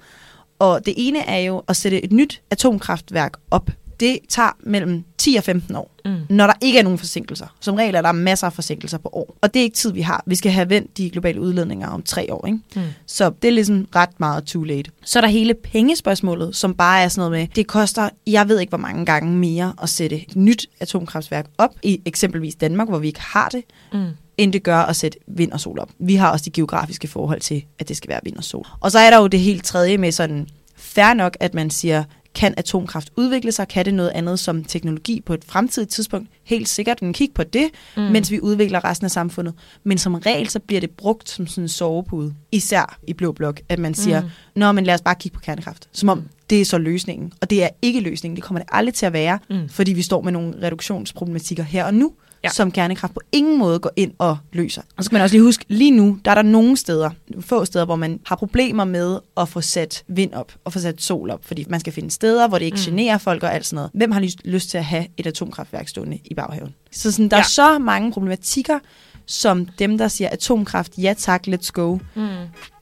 Og 0.59 0.85
det 0.85 0.93
ene 0.97 1.19
er 1.19 1.37
jo 1.37 1.63
at 1.67 1.75
sætte 1.75 2.03
et 2.05 2.11
nyt 2.11 2.41
atomkraftværk 2.51 3.33
op. 3.51 3.69
Det 3.99 4.19
tager 4.29 4.57
mellem 4.63 5.03
10 5.17 5.35
og 5.35 5.43
15 5.43 5.75
år, 5.75 5.91
Mm. 6.05 6.15
når 6.29 6.47
der 6.47 6.53
ikke 6.61 6.79
er 6.79 6.83
nogen 6.83 6.99
forsinkelser. 6.99 7.45
Som 7.59 7.75
regel 7.75 7.95
er 7.95 8.01
der 8.01 8.11
masser 8.11 8.47
af 8.47 8.53
forsinkelser 8.53 8.97
på 8.97 9.09
år. 9.13 9.37
Og 9.41 9.53
det 9.53 9.59
er 9.59 9.63
ikke 9.63 9.75
tid, 9.75 9.91
vi 9.93 10.01
har. 10.01 10.23
Vi 10.25 10.35
skal 10.35 10.51
have 10.51 10.69
vendt 10.69 10.97
de 10.97 11.09
globale 11.09 11.41
udledninger 11.41 11.87
om 11.87 12.01
tre 12.01 12.33
år. 12.33 12.45
Ikke? 12.45 12.59
Mm. 12.75 12.81
Så 13.05 13.31
det 13.41 13.47
er 13.47 13.51
ligesom 13.51 13.87
ret 13.95 14.19
meget 14.19 14.43
too 14.43 14.63
late. 14.63 14.91
Så 15.05 15.19
er 15.19 15.21
der 15.21 15.27
hele 15.27 15.53
pengespørgsmålet, 15.53 16.55
som 16.55 16.73
bare 16.73 17.01
er 17.03 17.07
sådan 17.07 17.29
noget 17.29 17.31
med, 17.41 17.47
det 17.55 17.67
koster, 17.67 18.09
jeg 18.27 18.49
ved 18.49 18.59
ikke 18.59 18.69
hvor 18.71 18.77
mange 18.77 19.05
gange 19.05 19.35
mere 19.37 19.73
at 19.81 19.89
sætte 19.89 20.15
et 20.29 20.35
nyt 20.35 20.65
atomkraftværk 20.79 21.45
op 21.57 21.75
i 21.83 22.01
eksempelvis 22.05 22.55
Danmark, 22.55 22.87
hvor 22.89 22.99
vi 22.99 23.07
ikke 23.07 23.21
har 23.21 23.49
det, 23.49 23.63
Mm. 23.93 24.05
End 24.39 24.53
det 24.53 24.63
gør 24.63 24.77
at 24.77 24.95
sætte 24.95 25.17
vind 25.27 25.51
og 25.51 25.59
sol 25.59 25.79
op. 25.79 25.89
Vi 25.99 26.15
har 26.15 26.31
også 26.31 26.45
de 26.45 26.51
geografiske 26.51 27.07
forhold 27.07 27.39
til, 27.39 27.63
at 27.79 27.89
det 27.89 27.97
skal 27.97 28.09
være 28.09 28.19
vind 28.23 28.37
og 28.37 28.43
sol. 28.43 28.65
Og 28.79 28.91
så 28.91 28.99
er 28.99 29.09
der 29.09 29.17
jo 29.17 29.27
det 29.27 29.39
helt 29.39 29.63
tredje 29.63 29.97
med 29.97 30.11
sådan, 30.11 30.47
fair 30.75 31.13
nok, 31.13 31.37
at 31.39 31.53
man 31.53 31.69
siger, 31.69 32.03
kan 32.35 32.53
atomkraft 32.57 33.09
udvikle 33.15 33.51
sig? 33.51 33.67
Kan 33.67 33.85
det 33.85 33.93
noget 33.93 34.09
andet 34.09 34.39
som 34.39 34.63
teknologi 34.63 35.21
på 35.21 35.33
et 35.33 35.45
fremtidigt 35.45 35.91
tidspunkt? 35.91 36.29
Helt 36.43 36.69
sikkert, 36.69 37.01
men 37.01 37.13
kig 37.13 37.29
på 37.35 37.43
det, 37.43 37.69
mm. 37.97 38.03
mens 38.03 38.31
vi 38.31 38.41
udvikler 38.41 38.85
resten 38.85 39.05
af 39.05 39.11
samfundet. 39.11 39.53
Men 39.83 39.97
som 39.97 40.13
regel, 40.15 40.49
så 40.49 40.59
bliver 40.59 40.81
det 40.81 40.89
brugt 40.89 41.29
som 41.29 41.47
sådan 41.47 41.63
en 41.63 41.69
sovepude. 41.69 42.33
Især 42.51 42.99
i 43.07 43.13
Blå 43.13 43.31
Blok, 43.31 43.61
at 43.69 43.79
man 43.79 43.93
siger, 43.93 44.21
mm. 44.21 44.29
nå, 44.55 44.71
men 44.71 44.83
lad 44.83 44.93
os 44.93 45.01
bare 45.01 45.15
kigge 45.15 45.35
på 45.35 45.41
kernekraft. 45.41 45.89
Som 45.91 46.09
om 46.09 46.23
det 46.49 46.61
er 46.61 46.65
så 46.65 46.77
løsningen. 46.77 47.33
Og 47.41 47.49
det 47.49 47.63
er 47.63 47.69
ikke 47.81 47.99
løsningen. 47.99 48.35
Det 48.35 48.43
kommer 48.43 48.59
det 48.59 48.69
aldrig 48.71 48.93
til 48.93 49.05
at 49.05 49.13
være, 49.13 49.39
Mm. 49.49 49.69
fordi 49.69 49.93
vi 49.93 50.01
står 50.01 50.21
med 50.21 50.31
nogle 50.31 50.53
reduktionsproblematikker 50.63 51.63
her 51.63 51.85
og 51.85 51.93
nu, 51.93 52.11
Ja. 52.43 52.49
som 52.49 52.71
kernekraft 52.71 53.13
på 53.13 53.19
ingen 53.31 53.57
måde 53.57 53.79
går 53.79 53.91
ind 53.95 54.11
og 54.17 54.37
løser. 54.53 54.81
Og 54.97 55.03
så 55.03 55.05
skal 55.05 55.15
man 55.15 55.21
også 55.21 55.35
lige 55.35 55.43
huske, 55.43 55.65
lige 55.67 55.91
nu, 55.91 56.19
der 56.25 56.31
er 56.31 56.35
der 56.35 56.41
nogle 56.41 56.77
steder, 56.77 57.09
få 57.39 57.65
steder, 57.65 57.85
hvor 57.85 57.95
man 57.95 58.19
har 58.25 58.35
problemer 58.35 58.83
med 58.83 59.19
at 59.37 59.49
få 59.49 59.61
sat 59.61 60.03
vind 60.07 60.33
op 60.33 60.51
og 60.65 60.73
få 60.73 60.79
sat 60.79 61.01
sol 61.01 61.29
op, 61.29 61.39
fordi 61.45 61.65
man 61.69 61.79
skal 61.79 61.93
finde 61.93 62.11
steder, 62.11 62.47
hvor 62.47 62.57
det 62.57 62.65
ikke 62.65 62.75
Mm. 62.75 62.83
generer 62.93 63.17
folk 63.17 63.43
og 63.43 63.53
alt 63.53 63.65
sådan 63.65 63.75
noget. 63.75 63.91
Hvem 63.93 64.11
har 64.11 64.19
lyst, 64.19 64.37
lyst 64.45 64.69
til 64.69 64.77
at 64.77 64.85
have 64.85 65.05
et 65.17 65.27
atomkraftværk 65.27 65.87
stående 65.87 66.19
i 66.25 66.33
baghaven? 66.33 66.73
Så 66.91 67.11
sådan, 67.11 67.29
der 67.29 67.37
Ja. 67.37 67.43
er 67.43 67.47
så 67.47 67.79
mange 67.79 68.11
problematikker, 68.11 68.79
som 69.25 69.65
dem, 69.65 69.97
der 69.97 70.07
siger 70.07 70.29
atomkraft, 70.29 70.91
ja 70.97 71.13
tak, 71.17 71.47
let's 71.47 71.69
go, 71.73 71.97
Mm. 72.15 72.27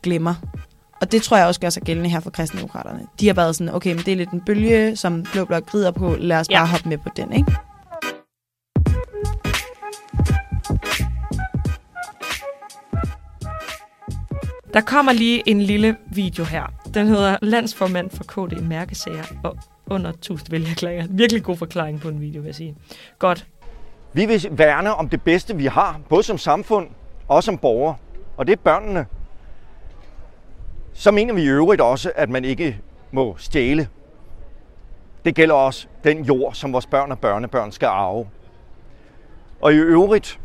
glemmer. 0.03 0.35
Og 1.01 1.11
det 1.11 1.21
tror 1.21 1.37
jeg 1.37 1.47
også 1.47 1.59
gør 1.59 1.69
sig 1.69 1.83
gældende 1.83 2.09
her 2.09 2.19
for 2.19 2.29
kristendemokraterne. 2.29 2.99
De 3.19 3.27
har 3.27 3.33
været 3.33 3.55
sådan, 3.55 3.75
okay, 3.75 3.89
men 3.89 3.97
det 4.05 4.11
er 4.11 4.15
lidt 4.15 4.29
en 4.29 4.41
bølge, 4.41 4.95
som 4.95 5.25
Blå 5.33 5.45
Blok 5.45 5.73
rider 5.73 5.91
på, 5.91 6.15
lad 6.19 6.39
os 6.39 6.47
Ja. 6.49 6.59
bare 6.59 6.67
hoppe 6.67 6.89
med 6.89 6.97
på 6.97 7.09
den, 7.15 7.33
ikke? 7.33 7.55
Der 14.73 14.81
kommer 14.81 15.11
lige 15.11 15.43
en 15.49 15.61
lille 15.61 15.95
video 16.11 16.43
her. 16.43 16.63
Den 16.93 17.07
hedder 17.07 17.37
Landsformand 17.41 18.09
for 18.09 18.23
KD 18.23 18.61
Mærkesager 18.61 19.23
og 19.43 19.57
under 19.89 20.09
1000 20.11 20.51
vælgerklæringer. 20.51 21.07
Virkelig 21.09 21.43
god 21.43 21.57
forklaring 21.57 21.99
på 22.01 22.09
en 22.09 22.21
video, 22.21 22.41
vil 22.41 22.45
jeg 22.47 22.55
sige. 22.55 22.75
Godt. 23.19 23.47
Vi 24.13 24.25
vil 24.25 24.47
værne 24.51 24.95
om 24.95 25.09
det 25.09 25.21
bedste, 25.21 25.55
vi 25.55 25.65
har, 25.65 25.99
både 26.09 26.23
som 26.23 26.37
samfund 26.37 26.87
og 27.27 27.43
som 27.43 27.57
borgere, 27.57 27.95
og 28.37 28.47
det 28.47 28.53
er 28.53 28.57
børnene. 28.63 29.05
Så 30.99 31.11
mener 31.11 31.33
vi 31.33 31.41
i 31.41 31.47
øvrigt 31.47 31.81
også, 31.81 32.11
at 32.15 32.29
man 32.29 32.45
ikke 32.45 32.79
må 33.11 33.35
stjæle. 33.37 33.87
Det 35.25 35.35
gælder 35.35 35.55
også 35.55 35.87
den 36.03 36.23
jord, 36.23 36.53
som 36.53 36.73
vores 36.73 36.85
børn 36.85 37.11
og 37.11 37.19
børnebørn 37.19 37.71
skal 37.71 37.85
arve. 37.85 38.27
Og 39.61 39.73
i 39.73 39.75
øvrigt, 39.75 40.39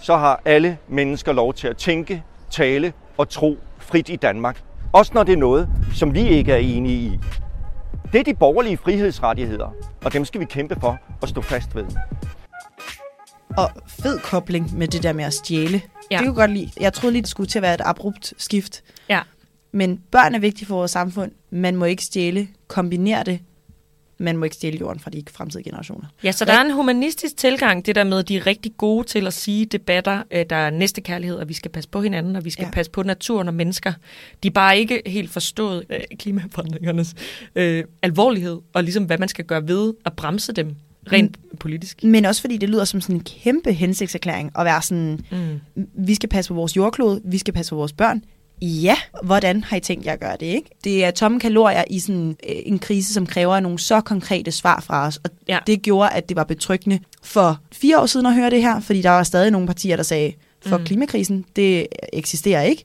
så 0.00 0.16
har 0.16 0.42
alle 0.44 0.78
mennesker 0.88 1.32
lov 1.32 1.54
til 1.54 1.68
at 1.68 1.76
tænke, 1.76 2.22
tale 2.50 2.92
og 3.16 3.28
tro 3.28 3.58
frit 3.78 4.08
i 4.08 4.16
Danmark. 4.16 4.62
Også 4.92 5.12
når 5.14 5.22
det 5.22 5.32
er 5.32 5.36
noget, 5.36 5.68
som 5.94 6.14
vi 6.14 6.28
ikke 6.28 6.52
er 6.52 6.56
enige 6.56 6.96
i. 6.96 7.18
Det 8.12 8.20
er 8.20 8.24
de 8.24 8.34
borgerlige 8.34 8.76
frihedsrettigheder, 8.76 9.70
og 10.04 10.12
dem 10.12 10.24
skal 10.24 10.40
vi 10.40 10.44
kæmpe 10.44 10.76
for 10.80 10.98
at 11.22 11.28
stå 11.28 11.40
fast 11.40 11.74
ved. 11.74 11.86
Og 13.56 13.70
fed 13.86 14.18
kobling 14.18 14.78
med 14.78 14.88
det 14.88 15.02
der 15.02 15.12
med 15.12 15.24
at 15.24 15.32
stjæle. 15.32 15.82
Ja. 16.10 16.18
Det 16.18 16.26
kunne 16.26 16.34
godt 16.36 16.50
lide. 16.50 16.70
Jeg 16.80 16.92
troede 16.92 17.12
lige, 17.12 17.22
det 17.22 17.30
skulle 17.30 17.48
til 17.48 17.58
at 17.58 17.62
være 17.62 17.74
et 17.74 17.82
abrupt 17.84 18.34
skift. 18.38 18.82
Ja. 19.08 19.20
Men 19.72 20.00
børn 20.10 20.34
er 20.34 20.38
vigtige 20.38 20.66
for 20.66 20.74
vores 20.74 20.90
samfund. 20.90 21.32
Man 21.50 21.76
må 21.76 21.84
ikke 21.84 22.04
stjæle. 22.04 22.48
Kombinere 22.68 23.24
det. 23.24 23.40
Man 24.20 24.36
må 24.36 24.44
ikke 24.44 24.56
stjæle 24.56 24.78
jorden 24.80 25.00
fra 25.00 25.10
de 25.10 25.22
fremtidige 25.30 25.64
generationer. 25.64 26.06
Ja, 26.24 26.32
så 26.32 26.44
der 26.44 26.52
er 26.52 26.64
en 26.64 26.70
humanistisk 26.70 27.36
tilgang, 27.36 27.86
det 27.86 27.94
der 27.94 28.04
med, 28.04 28.18
at 28.18 28.28
de 28.28 28.36
er 28.36 28.46
rigtig 28.46 28.72
gode 28.76 29.06
til 29.06 29.26
at 29.26 29.32
sige 29.34 29.64
debatter, 29.66 30.22
der 30.50 30.56
er 30.56 30.70
næste 30.70 31.00
kærlighed, 31.00 31.36
og 31.36 31.48
vi 31.48 31.54
skal 31.54 31.70
passe 31.70 31.90
på 31.90 32.02
hinanden, 32.02 32.36
og 32.36 32.44
vi 32.44 32.50
skal 32.50 32.62
Ja. 32.62 32.66
ja. 32.66 32.70
passe 32.72 32.90
på 32.92 33.02
naturen 33.02 33.48
og 33.48 33.54
mennesker. 33.54 33.92
De 34.42 34.48
er 34.48 34.52
bare 34.52 34.78
ikke 34.78 35.02
helt 35.06 35.30
forstået 35.30 35.84
øh, 35.90 36.00
klimaforandringernes 36.18 37.14
øh, 37.54 37.84
alvorlighed, 38.02 38.58
og 38.72 38.84
ligesom 38.84 39.04
hvad 39.04 39.18
man 39.18 39.28
skal 39.28 39.44
gøre 39.44 39.68
ved 39.68 39.94
at 40.04 40.12
bremse 40.12 40.52
dem 40.52 40.74
rent 41.12 41.36
mm. 41.52 41.56
politisk. 41.58 42.04
Men 42.04 42.24
også 42.24 42.40
fordi 42.40 42.56
det 42.56 42.68
lyder 42.68 42.84
som 42.84 43.00
sådan 43.00 43.16
en 43.16 43.24
kæmpe 43.24 43.72
hensigtserklæring 43.72 44.50
at 44.58 44.64
være 44.64 44.82
sådan, 44.82 45.20
Mm. 45.30 45.86
vi 45.94 46.14
skal 46.14 46.28
passe 46.28 46.48
på 46.48 46.54
vores 46.54 46.76
jordklode, 46.76 47.20
vi 47.24 47.38
skal 47.38 47.54
passe 47.54 47.70
på 47.70 47.76
vores 47.76 47.92
børn. 47.92 48.22
Ja, 48.62 48.96
hvordan 49.22 49.64
har 49.64 49.76
I 49.76 49.80
tænkt 49.80 50.06
jer 50.06 50.12
at 50.12 50.20
gøre 50.20 50.36
det, 50.40 50.46
ikke? 50.46 50.70
Det 50.84 51.04
er 51.04 51.10
tomme 51.10 51.40
kalorier 51.40 51.84
i 51.90 51.98
sådan 52.00 52.36
øh, 52.48 52.56
en 52.66 52.78
krise, 52.78 53.12
som 53.14 53.26
kræver 53.26 53.60
nogle 53.60 53.78
så 53.78 54.00
konkrete 54.00 54.50
svar 54.52 54.80
fra 54.80 55.06
os. 55.06 55.16
Og 55.24 55.30
Ja. 55.48 55.58
det 55.66 55.82
gjorde, 55.82 56.10
at 56.10 56.28
det 56.28 56.36
var 56.36 56.44
betryggende 56.44 56.98
for 57.22 57.58
fire 57.72 58.00
år 58.00 58.06
siden 58.06 58.26
at 58.26 58.34
høre 58.34 58.50
det 58.50 58.62
her, 58.62 58.80
fordi 58.80 59.02
der 59.02 59.10
var 59.10 59.22
stadig 59.22 59.50
nogle 59.50 59.66
partier, 59.66 59.96
der 59.96 60.02
sagde, 60.02 60.32
for 60.66 60.78
mm. 60.78 60.84
Klimakrisen, 60.84 61.44
det 61.56 61.86
eksisterer 62.12 62.62
ikke. 62.62 62.84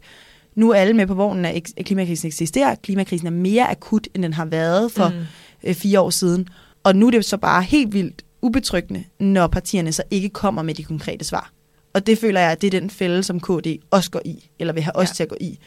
Nu 0.55 0.69
er 0.71 0.75
alle 0.75 0.93
med 0.93 1.07
på 1.07 1.13
vognen, 1.13 1.45
at 1.45 1.55
ek- 1.55 1.83
klimakrisen 1.83 2.27
eksisterer. 2.27 2.75
Klimakrisen 2.75 3.27
er 3.27 3.31
mere 3.31 3.71
akut, 3.71 4.07
end 4.13 4.23
den 4.23 4.33
har 4.33 4.45
været 4.45 4.91
for. 4.91 5.09
Mm. 5.09 5.15
øh, 5.63 5.75
fire 5.75 5.99
år 6.01 6.09
siden. 6.09 6.47
Og 6.83 6.95
nu 6.95 7.07
er 7.07 7.11
det 7.11 7.25
så 7.25 7.37
bare 7.37 7.63
helt 7.63 7.93
vildt 7.93 8.21
ubetryggende, 8.41 9.03
når 9.19 9.47
partierne 9.47 9.91
så 9.93 10.03
ikke 10.11 10.29
kommer 10.29 10.61
med 10.61 10.73
de 10.73 10.83
konkrete 10.83 11.25
svar. 11.25 11.51
Og 11.93 12.07
det 12.07 12.17
føler 12.17 12.39
jeg, 12.39 12.51
at 12.51 12.61
det 12.61 12.73
er 12.73 12.79
den 12.79 12.89
fælde, 12.89 13.23
som 13.23 13.39
KD 13.39 13.67
også 13.91 14.11
går 14.11 14.21
i, 14.25 14.49
eller 14.59 14.73
vil 14.73 14.83
have 14.83 14.95
os 14.95 15.09
Ja. 15.09 15.13
til 15.13 15.23
at 15.23 15.29
gå 15.29 15.35
i. 15.41 15.59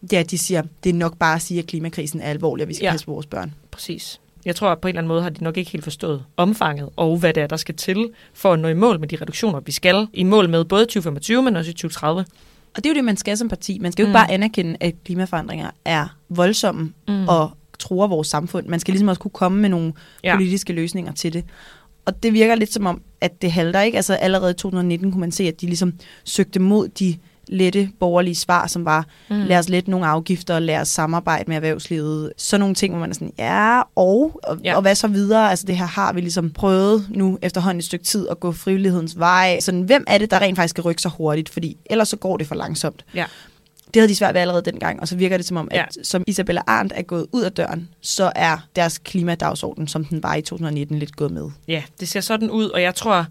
Det 0.00 0.12
er, 0.12 0.20
at 0.20 0.30
de 0.30 0.38
siger, 0.38 0.62
det 0.84 0.90
er 0.90 0.94
nok 0.94 1.18
bare 1.18 1.34
at 1.34 1.42
sige, 1.42 1.60
at 1.60 1.66
klimakrisen 1.66 2.20
er 2.20 2.24
alvorlig, 2.30 2.62
og 2.64 2.68
vi 2.68 2.74
skal 2.74 2.84
ja. 2.84 2.90
Passe 2.90 3.06
på 3.06 3.12
vores 3.12 3.26
børn. 3.26 3.54
Præcis. 3.70 4.20
Jeg 4.44 4.56
tror, 4.56 4.68
at 4.72 4.80
på 4.80 4.88
en 4.88 4.92
eller 4.92 5.00
anden 5.00 5.08
måde 5.08 5.22
har 5.22 5.30
de 5.30 5.44
nok 5.44 5.56
ikke 5.56 5.70
helt 5.70 5.84
forstået 5.84 6.24
omfanget, 6.36 6.88
og 6.96 7.16
hvad 7.18 7.32
det 7.32 7.42
er, 7.42 7.46
der 7.46 7.56
skal 7.56 7.74
til 7.76 8.10
for 8.34 8.52
at 8.52 8.58
nå 8.58 8.68
i 8.68 8.74
mål 8.74 9.00
med 9.00 9.08
de 9.08 9.16
reduktioner, 9.16 9.60
vi 9.60 9.72
skal 9.72 10.06
i 10.12 10.22
mål 10.22 10.48
med 10.50 10.64
både 10.64 10.82
i 10.82 10.86
2025, 10.86 11.42
men 11.42 11.56
også 11.56 11.70
i 11.70 11.74
2030. 11.74 12.20
Og 12.76 12.84
det 12.84 12.86
er 12.86 12.90
jo 12.90 12.94
det, 12.94 13.04
man 13.04 13.16
skal 13.16 13.36
som 13.38 13.48
parti. 13.48 13.78
Man 13.78 13.92
skal 13.92 14.02
jo 14.02 14.06
ikke 14.06 14.10
Mm. 14.18 14.22
bare 14.22 14.30
anerkende, 14.30 14.76
at 14.80 14.94
klimaforandringer 15.04 15.70
er 15.84 16.16
voldsomme 16.28 16.92
Mm. 17.08 17.28
og 17.28 17.50
tror 17.78 18.06
vores 18.06 18.28
samfund. 18.28 18.66
Man 18.66 18.80
skal 18.80 18.92
ligesom 18.92 19.08
også 19.08 19.20
kunne 19.20 19.30
komme 19.30 19.60
med 19.60 19.68
nogle. 19.68 19.92
Ja. 20.24 20.36
politiske 20.36 20.72
løsninger 20.72 21.12
til 21.12 21.32
det. 21.32 21.44
Og 22.04 22.22
det 22.22 22.32
virker 22.32 22.54
lidt 22.54 22.72
som 22.72 22.86
om, 22.86 23.02
at 23.20 23.42
det 23.42 23.52
halter 23.52 23.80
ikke. 23.80 23.96
Altså 23.96 24.14
allerede 24.14 24.50
i 24.50 24.54
2019 24.54 25.12
kunne 25.12 25.20
man 25.20 25.32
se, 25.32 25.44
at 25.48 25.60
de 25.60 25.66
ligesom 25.66 25.92
søgte 26.24 26.60
mod 26.60 26.88
de 26.88 27.16
lette 27.48 27.90
borgerlige 28.00 28.34
svar, 28.34 28.66
som 28.66 28.84
var, 28.84 29.06
mm. 29.30 29.36
lad 29.36 29.58
os 29.58 29.68
lette 29.68 29.90
nogle 29.90 30.06
afgifter, 30.06 30.58
lad 30.58 30.80
os 30.80 30.88
samarbejde 30.88 31.44
med 31.48 31.56
erhvervslivet. 31.56 32.32
Så 32.36 32.58
nogle 32.58 32.74
ting, 32.74 32.92
hvor 32.92 33.00
man 33.00 33.10
er 33.10 33.14
sådan, 33.14 33.32
ja, 33.38 33.80
og, 33.94 34.40
og, 34.42 34.58
ja. 34.64 34.76
Og 34.76 34.82
hvad 34.82 34.94
så 34.94 35.08
videre? 35.08 35.50
Altså 35.50 35.66
det 35.66 35.76
her 35.76 35.86
har 35.86 36.12
vi 36.12 36.20
ligesom 36.20 36.50
prøvet 36.50 37.06
nu 37.10 37.38
efterhånden 37.42 37.78
et 37.78 37.84
stykke 37.84 38.04
tid 38.04 38.28
at 38.28 38.40
gå 38.40 38.52
frivillighedens 38.52 39.18
vej. 39.18 39.60
Sådan, 39.60 39.82
hvem 39.82 40.04
er 40.06 40.18
det, 40.18 40.30
der 40.30 40.40
rent 40.40 40.56
faktisk 40.56 40.72
skal 40.72 40.82
rykke 40.82 41.02
sig 41.02 41.10
hurtigt? 41.10 41.48
Fordi 41.48 41.76
ellers 41.86 42.08
så 42.08 42.16
går 42.16 42.36
det 42.36 42.46
for 42.46 42.54
langsomt. 42.54 43.04
Ja. 43.14 43.24
Det 43.94 44.00
havde 44.00 44.08
de 44.08 44.14
svært 44.14 44.34
ved 44.34 44.40
allerede 44.40 44.62
dengang, 44.62 45.00
og 45.00 45.08
så 45.08 45.16
virker 45.16 45.36
det 45.36 45.46
som 45.46 45.56
om, 45.56 45.68
at 45.70 45.76
Ja. 45.76 45.84
som 46.02 46.24
Isabella 46.26 46.62
Arndt 46.66 46.92
er 46.96 47.02
gået 47.02 47.26
ud 47.32 47.42
af 47.42 47.52
døren, 47.52 47.88
så 48.00 48.32
er 48.36 48.58
deres 48.76 48.98
klimadagsorden, 48.98 49.88
som 49.88 50.04
den 50.04 50.22
var 50.22 50.34
i 50.34 50.42
2019, 50.42 50.98
lidt 50.98 51.16
gået 51.16 51.30
med. 51.30 51.50
Ja, 51.68 51.82
det 52.00 52.08
ser 52.08 52.20
sådan 52.20 52.50
ud, 52.50 52.68
og 52.70 52.82
jeg 52.82 52.94
tror, 52.94 53.26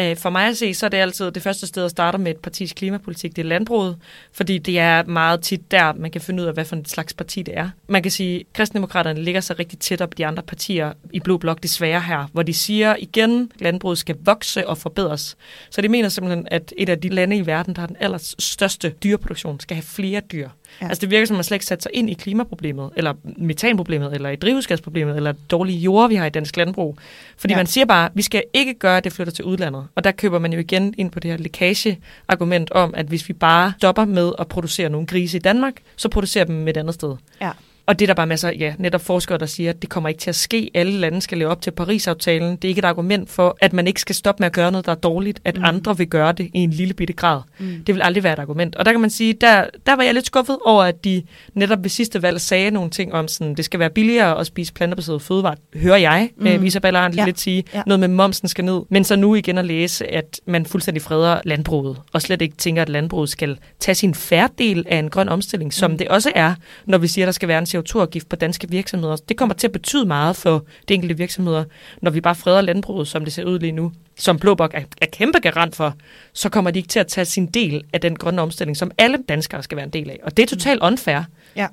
øh, 0.00 0.16
for 0.16 0.30
mig 0.30 0.48
at 0.48 0.56
se, 0.56 0.74
så 0.74 0.86
er 0.86 0.90
det 0.90 0.96
altid 0.96 1.30
det 1.30 1.42
første 1.42 1.66
sted 1.66 1.84
at 1.84 1.90
starte 1.90 2.18
med 2.18 2.30
et 2.30 2.36
partis 2.36 2.72
klimapolitik, 2.72 3.36
det 3.36 3.42
er 3.42 3.46
landbruget, 3.46 3.98
fordi 4.32 4.58
det 4.58 4.78
er 4.78 5.04
meget 5.04 5.40
tit 5.40 5.70
der, 5.70 5.92
man 5.92 6.10
kan 6.10 6.20
finde 6.20 6.42
ud 6.42 6.48
af, 6.48 6.54
hvad 6.54 6.64
for 6.64 6.76
en 6.76 6.84
slags 6.84 7.14
parti 7.14 7.42
det 7.42 7.58
er. 7.58 7.70
Man 7.88 8.02
kan 8.02 8.12
sige, 8.12 8.40
at 8.40 8.46
kristendemokraterne 8.52 9.22
ligger 9.22 9.40
sig 9.40 9.58
rigtig 9.58 9.78
tæt 9.78 10.00
op 10.00 10.18
de 10.18 10.26
andre 10.26 10.42
partier 10.42 10.92
i 11.12 11.20
Blå 11.20 11.36
Blok, 11.36 11.62
desværre 11.62 12.00
her, 12.00 12.28
hvor 12.32 12.42
de 12.42 12.54
siger 12.54 12.96
igen, 12.98 13.50
at 13.54 13.60
landbruget 13.60 13.98
skal 13.98 14.16
vokse 14.20 14.68
og 14.68 14.78
forbedres. 14.78 15.36
Så 15.70 15.80
de 15.80 15.88
mener 15.88 16.08
simpelthen, 16.08 16.48
at 16.50 16.72
et 16.76 16.88
af 16.88 17.00
de 17.00 17.08
lande 17.08 17.36
i 17.36 17.46
verden, 17.46 17.74
der 17.74 17.80
har 17.80 17.86
den 17.86 17.96
allerstørste 18.00 18.94
dyreproduktion, 19.04 19.60
skal 19.60 19.74
have 19.74 19.82
flere 19.82 20.20
dyr. 20.32 20.48
Ja. 20.80 20.88
Altså 20.88 21.00
det 21.00 21.10
virker 21.10 21.26
som, 21.26 21.34
at 21.34 21.38
man 21.38 21.44
slet 21.44 21.54
ikke 21.54 21.66
sat 21.66 21.82
sig 21.82 21.90
ind 21.94 22.10
i 22.10 22.14
klimaproblemet, 22.14 22.90
eller 22.96 23.14
metanproblemet, 23.36 24.14
eller 24.14 24.30
i 24.30 24.36
drivhusgasproblemet, 24.36 25.16
eller 25.16 25.32
dårlige 25.50 25.78
jord, 25.78 26.08
vi 26.08 26.14
har 26.14 26.26
i 26.26 26.30
dansk 26.30 26.56
landbrug. 26.56 26.98
Fordi 27.36 27.52
Ja. 27.52 27.58
man 27.58 27.66
siger 27.66 27.84
bare, 27.84 28.06
at 28.06 28.12
vi 28.14 28.22
skal 28.22 28.42
ikke 28.52 28.74
gøre, 28.74 28.96
at 28.96 29.04
det 29.04 29.12
flytter 29.12 29.32
til 29.32 29.44
udlandet. 29.44 29.86
Og 29.94 30.04
der 30.04 30.10
køber 30.12 30.38
man 30.38 30.52
jo 30.52 30.58
igen 30.58 30.94
ind 30.98 31.10
på 31.10 31.20
det 31.20 31.30
her 31.30 31.38
lækage-argument 31.38 32.70
om, 32.70 32.94
at 32.96 33.06
hvis 33.06 33.28
vi 33.28 33.32
bare 33.32 33.72
stopper 33.78 34.04
med 34.04 34.32
at 34.38 34.46
producere 34.48 34.88
nogle 34.88 35.06
grise 35.06 35.36
i 35.36 35.40
Danmark, 35.40 35.74
så 35.96 36.08
producerer 36.08 36.44
dem 36.44 36.68
et 36.68 36.76
andet 36.76 36.94
sted. 36.94 37.16
Ja. 37.40 37.50
Og 37.86 37.98
det 37.98 38.04
er 38.04 38.06
der 38.06 38.14
bare 38.14 38.26
masser, 38.26 38.50
ja, 38.58 38.74
netop 38.78 39.00
forskere, 39.00 39.38
der 39.38 39.46
siger, 39.46 39.70
at 39.70 39.82
det 39.82 39.90
kommer 39.90 40.08
ikke 40.08 40.18
til 40.20 40.30
at 40.30 40.34
ske. 40.36 40.70
Alle 40.74 40.92
lande 40.92 41.20
skal 41.20 41.38
leve 41.38 41.50
op 41.50 41.60
til 41.62 41.70
Paris-aftalen. 41.70 42.56
Det 42.56 42.64
er 42.64 42.68
ikke 42.68 42.78
et 42.78 42.84
argument 42.84 43.30
for, 43.30 43.56
at 43.60 43.72
man 43.72 43.86
ikke 43.86 44.00
skal 44.00 44.14
stoppe 44.14 44.40
med 44.40 44.46
at 44.46 44.52
gøre 44.52 44.70
noget, 44.72 44.86
der 44.86 44.92
er 44.92 44.96
dårligt, 44.96 45.40
at 45.44 45.56
Mm. 45.56 45.64
andre 45.64 45.96
vil 45.98 46.06
gøre 46.08 46.32
det 46.32 46.50
i 46.54 46.58
en 46.58 46.70
lille 46.70 46.94
bitte 46.94 47.12
grad. 47.12 47.40
Mm. 47.58 47.66
Det 47.86 47.94
vil 47.94 48.02
aldrig 48.02 48.22
være 48.22 48.32
et 48.32 48.38
argument. 48.38 48.76
Og 48.76 48.84
der 48.84 48.92
kan 48.92 49.00
man 49.00 49.10
sige, 49.10 49.32
der, 49.32 49.64
der 49.86 49.96
var 49.96 50.02
jeg 50.02 50.14
lidt 50.14 50.26
skuffet 50.26 50.58
over, 50.64 50.82
at 50.84 51.04
de 51.04 51.22
netop 51.54 51.82
ved 51.82 51.90
sidste 51.90 52.22
valg 52.22 52.40
sagde 52.40 52.70
nogle 52.70 52.90
ting 52.90 53.12
om, 53.14 53.28
sådan, 53.28 53.54
det 53.54 53.64
skal 53.64 53.80
være 53.80 53.90
billigere 53.90 54.38
at 54.40 54.46
spise 54.46 54.72
plantebaseret 54.72 55.22
fødevarer, 55.22 55.54
hører 55.76 55.96
jeg, 55.96 56.30
Mm. 56.36 56.46
øh, 56.46 56.64
Isabella 56.64 56.98
Arndt 56.98 57.16
Ja. 57.16 57.24
lidt 57.24 57.40
sige. 57.40 57.64
Ja. 57.74 57.82
Noget 57.86 58.00
med 58.00 58.08
momsen 58.08 58.48
skal 58.48 58.64
ned. 58.64 58.80
Men 58.90 59.04
så 59.04 59.16
nu 59.16 59.34
igen 59.34 59.58
at 59.58 59.64
læse, 59.64 60.06
at 60.06 60.40
man 60.46 60.66
fuldstændig 60.66 61.02
freder 61.02 61.40
landbruget, 61.44 61.96
og 62.12 62.22
slet 62.22 62.42
ikke 62.42 62.56
tænker, 62.56 62.82
at 62.82 62.88
landbruget 62.88 63.28
skal 63.28 63.58
tage 63.80 63.94
sin 63.94 64.14
færdel 64.14 64.84
af 64.88 64.96
en 64.98 65.10
grøn 65.10 65.28
omstilling, 65.28 65.72
som 65.74 65.90
Mm. 65.90 65.98
det 65.98 66.08
også 66.08 66.32
er, 66.34 66.54
når 66.86 66.98
vi 66.98 67.06
siger, 67.06 67.24
at 67.24 67.26
der 67.26 67.32
skal 67.32 67.48
være 67.48 67.58
en 67.58 67.66
CO2-afgift 67.76 68.28
på 68.28 68.36
danske 68.36 68.70
virksomheder. 68.70 69.16
Det 69.16 69.36
kommer 69.36 69.54
til 69.54 69.66
at 69.66 69.72
betyde 69.72 70.06
meget 70.06 70.36
for 70.36 70.64
de 70.88 70.94
enkelte 70.94 71.16
virksomheder, 71.16 71.64
når 72.02 72.10
vi 72.10 72.20
bare 72.20 72.34
freder 72.34 72.60
landbruget, 72.60 73.08
som 73.08 73.24
det 73.24 73.32
ser 73.32 73.44
ud 73.44 73.58
lige 73.58 73.72
nu, 73.72 73.92
som 74.18 74.38
Blåbok 74.38 74.74
er, 74.74 74.80
er 75.00 75.06
kæmpe 75.06 75.38
garant 75.38 75.76
for, 75.76 75.94
så 76.32 76.48
kommer 76.48 76.70
de 76.70 76.78
ikke 76.78 76.88
til 76.88 77.00
at 77.00 77.06
tage 77.06 77.24
sin 77.24 77.46
del 77.46 77.84
af 77.92 78.00
den 78.00 78.16
grønne 78.16 78.42
omstilling, 78.42 78.76
som 78.76 78.90
alle 78.98 79.18
danskere 79.28 79.62
skal 79.62 79.76
være 79.76 79.86
en 79.86 79.92
del 79.92 80.10
af. 80.10 80.20
Og 80.22 80.36
det 80.36 80.42
er 80.42 80.46
totalt 80.46 80.82
unfair. 80.82 81.22
Ja. 81.56 81.66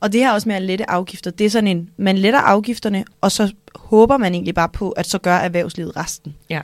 Og 0.00 0.12
det 0.12 0.20
her 0.20 0.32
også 0.32 0.48
med 0.48 0.56
at 0.56 0.62
lette 0.62 0.90
afgifter, 0.90 1.30
det 1.30 1.44
er 1.44 1.50
sådan 1.50 1.68
en, 1.68 1.90
man 1.96 2.18
letter 2.18 2.40
afgifterne, 2.40 3.04
og 3.20 3.32
så 3.32 3.52
håber 3.74 4.16
man 4.16 4.34
egentlig 4.34 4.54
bare 4.54 4.68
på, 4.68 4.90
at 4.90 5.06
så 5.06 5.18
gør 5.18 5.34
erhvervslivet 5.34 5.96
resten. 5.96 6.36
Ja. 6.50 6.60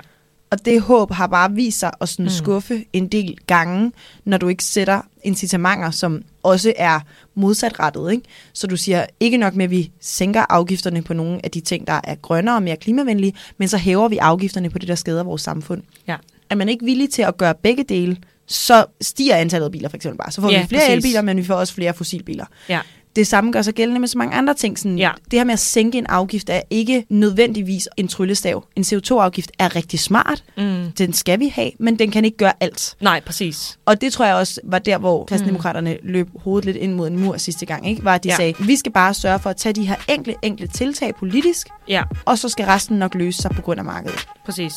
Og 0.54 0.64
det 0.64 0.80
håb 0.80 1.12
har 1.12 1.26
bare 1.26 1.52
vist 1.52 1.78
sig 1.78 1.90
at 2.00 2.08
sådan 2.08 2.24
Mm. 2.24 2.30
skuffe 2.30 2.84
en 2.92 3.06
del 3.08 3.36
gange, 3.46 3.92
når 4.24 4.36
du 4.38 4.48
ikke 4.48 4.64
sætter 4.64 5.00
incitamenter, 5.22 5.90
som 5.90 6.22
også 6.42 6.72
er 6.76 7.00
modsatrettet. 7.34 8.12
Ikke? 8.12 8.22
Så 8.52 8.66
du 8.66 8.76
siger 8.76 9.06
ikke 9.20 9.36
nok 9.36 9.54
med, 9.54 9.64
at 9.64 9.70
vi 9.70 9.90
sænker 10.00 10.44
afgifterne 10.48 11.02
på 11.02 11.14
nogle 11.14 11.40
af 11.44 11.50
de 11.50 11.60
ting, 11.60 11.86
der 11.86 12.00
er 12.04 12.14
grønnere 12.14 12.54
og 12.56 12.62
mere 12.62 12.76
klimavenlige, 12.76 13.34
men 13.58 13.68
så 13.68 13.78
hæver 13.78 14.08
vi 14.08 14.16
afgifterne 14.16 14.70
på 14.70 14.78
det, 14.78 14.88
der 14.88 14.94
skader 14.94 15.22
vores 15.22 15.42
samfund. 15.42 15.82
Ja. 16.08 16.16
Er 16.50 16.54
man 16.54 16.68
ikke 16.68 16.84
villig 16.84 17.10
til 17.10 17.22
at 17.22 17.36
gøre 17.36 17.54
begge 17.62 17.84
dele, 17.88 18.16
så 18.46 18.84
stiger 19.00 19.36
antallet 19.36 19.64
af 19.66 19.72
biler 19.72 19.88
for 19.88 19.96
eksempel 19.96 20.18
bare. 20.18 20.30
Så 20.32 20.40
får 20.40 20.50
Ja, 20.50 20.60
vi 20.62 20.68
flere 20.68 20.80
præcis. 20.82 20.94
elbiler, 20.94 21.22
men 21.22 21.36
vi 21.36 21.44
får 21.44 21.54
også 21.54 21.74
flere 21.74 21.94
fossilbiler. 21.94 22.44
Ja. 22.68 22.80
Det 23.16 23.26
samme 23.26 23.52
gør 23.52 23.62
sig 23.62 23.74
gældende 23.74 24.00
med 24.00 24.08
så 24.08 24.18
mange 24.18 24.34
andre 24.36 24.54
ting. 24.54 24.78
Sådan, 24.78 24.98
Ja. 24.98 25.10
Det 25.30 25.38
her 25.38 25.44
med 25.44 25.52
at 25.52 25.58
sænke 25.60 25.98
en 25.98 26.06
afgift 26.06 26.50
er 26.50 26.60
ikke 26.70 27.06
nødvendigvis 27.08 27.88
en 27.96 28.08
tryllestav. 28.08 28.64
En 28.76 28.82
CO2-afgift 28.82 29.50
er 29.58 29.76
rigtig 29.76 30.00
smart. 30.00 30.44
Mm. 30.56 30.92
Den 30.98 31.12
skal 31.12 31.40
vi 31.40 31.48
have, 31.48 31.70
men 31.78 31.98
den 31.98 32.10
kan 32.10 32.24
ikke 32.24 32.36
gøre 32.36 32.52
alt. 32.60 32.94
Nej, 33.00 33.20
præcis. 33.20 33.78
Og 33.86 34.00
det 34.00 34.12
tror 34.12 34.24
jeg 34.24 34.34
også 34.34 34.60
var 34.64 34.78
der, 34.78 34.98
hvor 34.98 35.24
kristendemokraterne 35.24 35.98
mm. 36.02 36.08
løb 36.10 36.28
hovedet 36.36 36.64
lidt 36.64 36.76
ind 36.76 36.94
mod 36.94 37.06
en 37.08 37.18
mur 37.18 37.36
sidste 37.36 37.66
gang. 37.66 37.88
Ikke? 37.88 38.04
Var, 38.04 38.14
at 38.14 38.24
de 38.24 38.28
ja. 38.28 38.32
Ja. 38.32 38.36
sagde, 38.36 38.54
vi 38.66 38.76
skal 38.76 38.92
bare 38.92 39.14
sørge 39.14 39.38
for 39.38 39.50
at 39.50 39.56
tage 39.56 39.72
de 39.72 39.86
her 39.88 39.96
enkle, 40.08 40.34
enkle 40.42 40.66
tiltag 40.66 41.14
politisk, 41.14 41.68
Ja, 41.88 42.02
og 42.24 42.38
så 42.38 42.48
skal 42.48 42.66
resten 42.66 42.98
nok 42.98 43.14
løse 43.14 43.42
sig 43.42 43.50
på 43.50 43.62
grund 43.62 43.78
af 43.78 43.84
markedet. 43.84 44.26
præcis. 44.44 44.72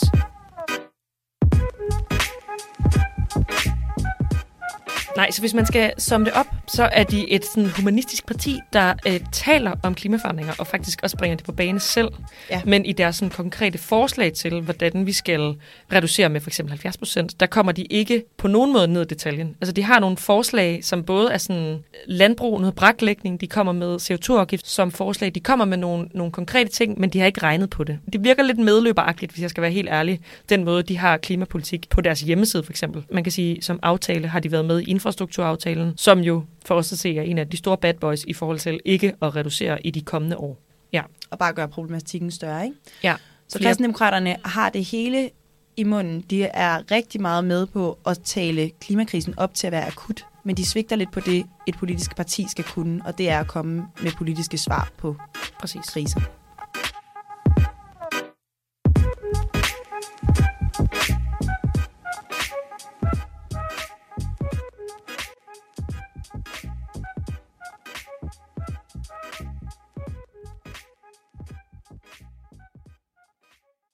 Nej, 5.17 5.31
så 5.31 5.41
hvis 5.41 5.53
man 5.53 5.65
skal 5.65 5.93
summe 5.97 6.25
det 6.25 6.33
op, 6.33 6.47
så 6.67 6.83
er 6.83 7.03
de 7.03 7.31
et 7.31 7.45
sådan 7.45 7.69
humanistisk 7.69 8.25
parti, 8.25 8.59
der 8.73 8.93
øh, 9.07 9.19
taler 9.31 9.71
om 9.83 9.95
klimaforandringer, 9.95 10.53
og 10.59 10.67
faktisk 10.67 10.99
også 11.03 11.17
bringer 11.17 11.35
det 11.35 11.45
på 11.45 11.51
bane 11.51 11.79
selv. 11.79 12.09
Ja. 12.49 12.61
Men 12.65 12.85
i 12.85 12.91
deres 12.91 13.15
sådan, 13.15 13.29
konkrete 13.29 13.77
forslag 13.77 14.33
til, 14.33 14.61
hvordan 14.61 15.05
vi 15.05 15.13
skal 15.13 15.55
reducere 15.93 16.29
med 16.29 16.41
for 16.41 16.49
eksempel 16.49 16.71
70 16.71 16.97
procent, 16.97 17.39
der 17.39 17.45
kommer 17.45 17.71
de 17.71 17.83
ikke 17.83 18.23
på 18.37 18.47
nogen 18.47 18.73
måde 18.73 18.87
ned 18.87 19.01
i 19.01 19.05
detaljen. 19.05 19.55
Altså 19.61 19.73
de 19.73 19.83
har 19.83 19.99
nogle 19.99 20.17
forslag, 20.17 20.79
som 20.83 21.03
både 21.03 21.31
er 21.31 21.37
sådan 21.37 21.79
landbrug, 22.07 22.59
noget 22.59 22.75
braklægning, 22.75 23.41
de 23.41 23.47
kommer 23.47 23.73
med 23.73 23.95
CO2-afgift 23.95 24.67
som 24.67 24.91
forslag, 24.91 25.35
de 25.35 25.39
kommer 25.39 25.65
med 25.65 25.77
nogle, 25.77 26.07
nogle 26.13 26.31
konkrete 26.31 26.69
ting, 26.69 26.99
men 26.99 27.09
de 27.09 27.19
har 27.19 27.25
ikke 27.25 27.43
regnet 27.43 27.69
på 27.69 27.83
det. 27.83 27.99
Det 28.13 28.23
virker 28.23 28.43
lidt 28.43 28.57
medløberagtigt, 28.57 29.31
hvis 29.31 29.41
jeg 29.41 29.49
skal 29.49 29.61
være 29.61 29.71
helt 29.71 29.89
ærlig, 29.89 30.19
den 30.49 30.65
måde, 30.65 30.83
de 30.83 30.97
har 30.97 31.17
klimapolitik 31.17 31.89
på 31.89 32.01
deres 32.01 32.21
hjemmeside 32.21 32.63
for 32.63 32.71
eksempel. 32.71 33.03
Man 33.11 33.23
kan 33.23 33.31
sige, 33.31 33.61
som 33.61 33.79
aftale 33.83 34.27
har 34.27 34.39
de 34.39 34.51
været 34.51 34.65
med 34.65 34.81
i 34.81 34.89
infrastrukturaftalen, 35.07 35.93
som 35.97 36.19
jo 36.19 36.43
for 36.65 36.75
os 36.75 36.91
at 36.91 36.99
se 36.99 37.17
er 37.17 37.21
en 37.21 37.37
af 37.37 37.47
de 37.49 37.57
store 37.57 37.77
bad 37.77 37.93
boys 37.93 38.23
i 38.23 38.33
forhold 38.33 38.59
til 38.59 38.79
ikke 38.85 39.13
at 39.21 39.35
reducere 39.35 39.85
i 39.87 39.91
de 39.91 40.01
kommende 40.01 40.37
år. 40.37 40.57
Ja. 40.93 41.01
Og 41.29 41.39
bare 41.39 41.53
gøre 41.53 41.67
problematikken 41.67 42.31
større, 42.31 42.65
ikke? 42.65 42.75
Ja. 43.03 43.15
Så 43.47 43.57
Flere- 43.57 43.69
kristendemokraterne 43.69 44.35
har 44.45 44.69
det 44.69 44.85
hele 44.85 45.29
i 45.77 45.83
munden. 45.83 46.21
De 46.21 46.43
er 46.43 46.91
rigtig 46.91 47.21
meget 47.21 47.43
med 47.43 47.65
på 47.67 47.97
at 48.05 48.19
tale 48.23 48.71
klimakrisen 48.81 49.33
op 49.39 49.53
til 49.53 49.67
at 49.67 49.71
være 49.71 49.87
akut, 49.87 50.25
men 50.43 50.57
de 50.57 50.65
svigter 50.65 50.95
lidt 50.95 51.11
på 51.11 51.19
det, 51.19 51.45
et 51.67 51.77
politisk 51.77 52.15
parti 52.15 52.45
skal 52.51 52.63
kunne, 52.65 53.01
og 53.05 53.17
det 53.17 53.29
er 53.29 53.39
at 53.39 53.47
komme 53.47 53.83
med 54.03 54.11
politiske 54.17 54.57
svar 54.57 54.91
på 54.97 55.15
Præcis. 55.59 55.85
kriser. 55.85 56.21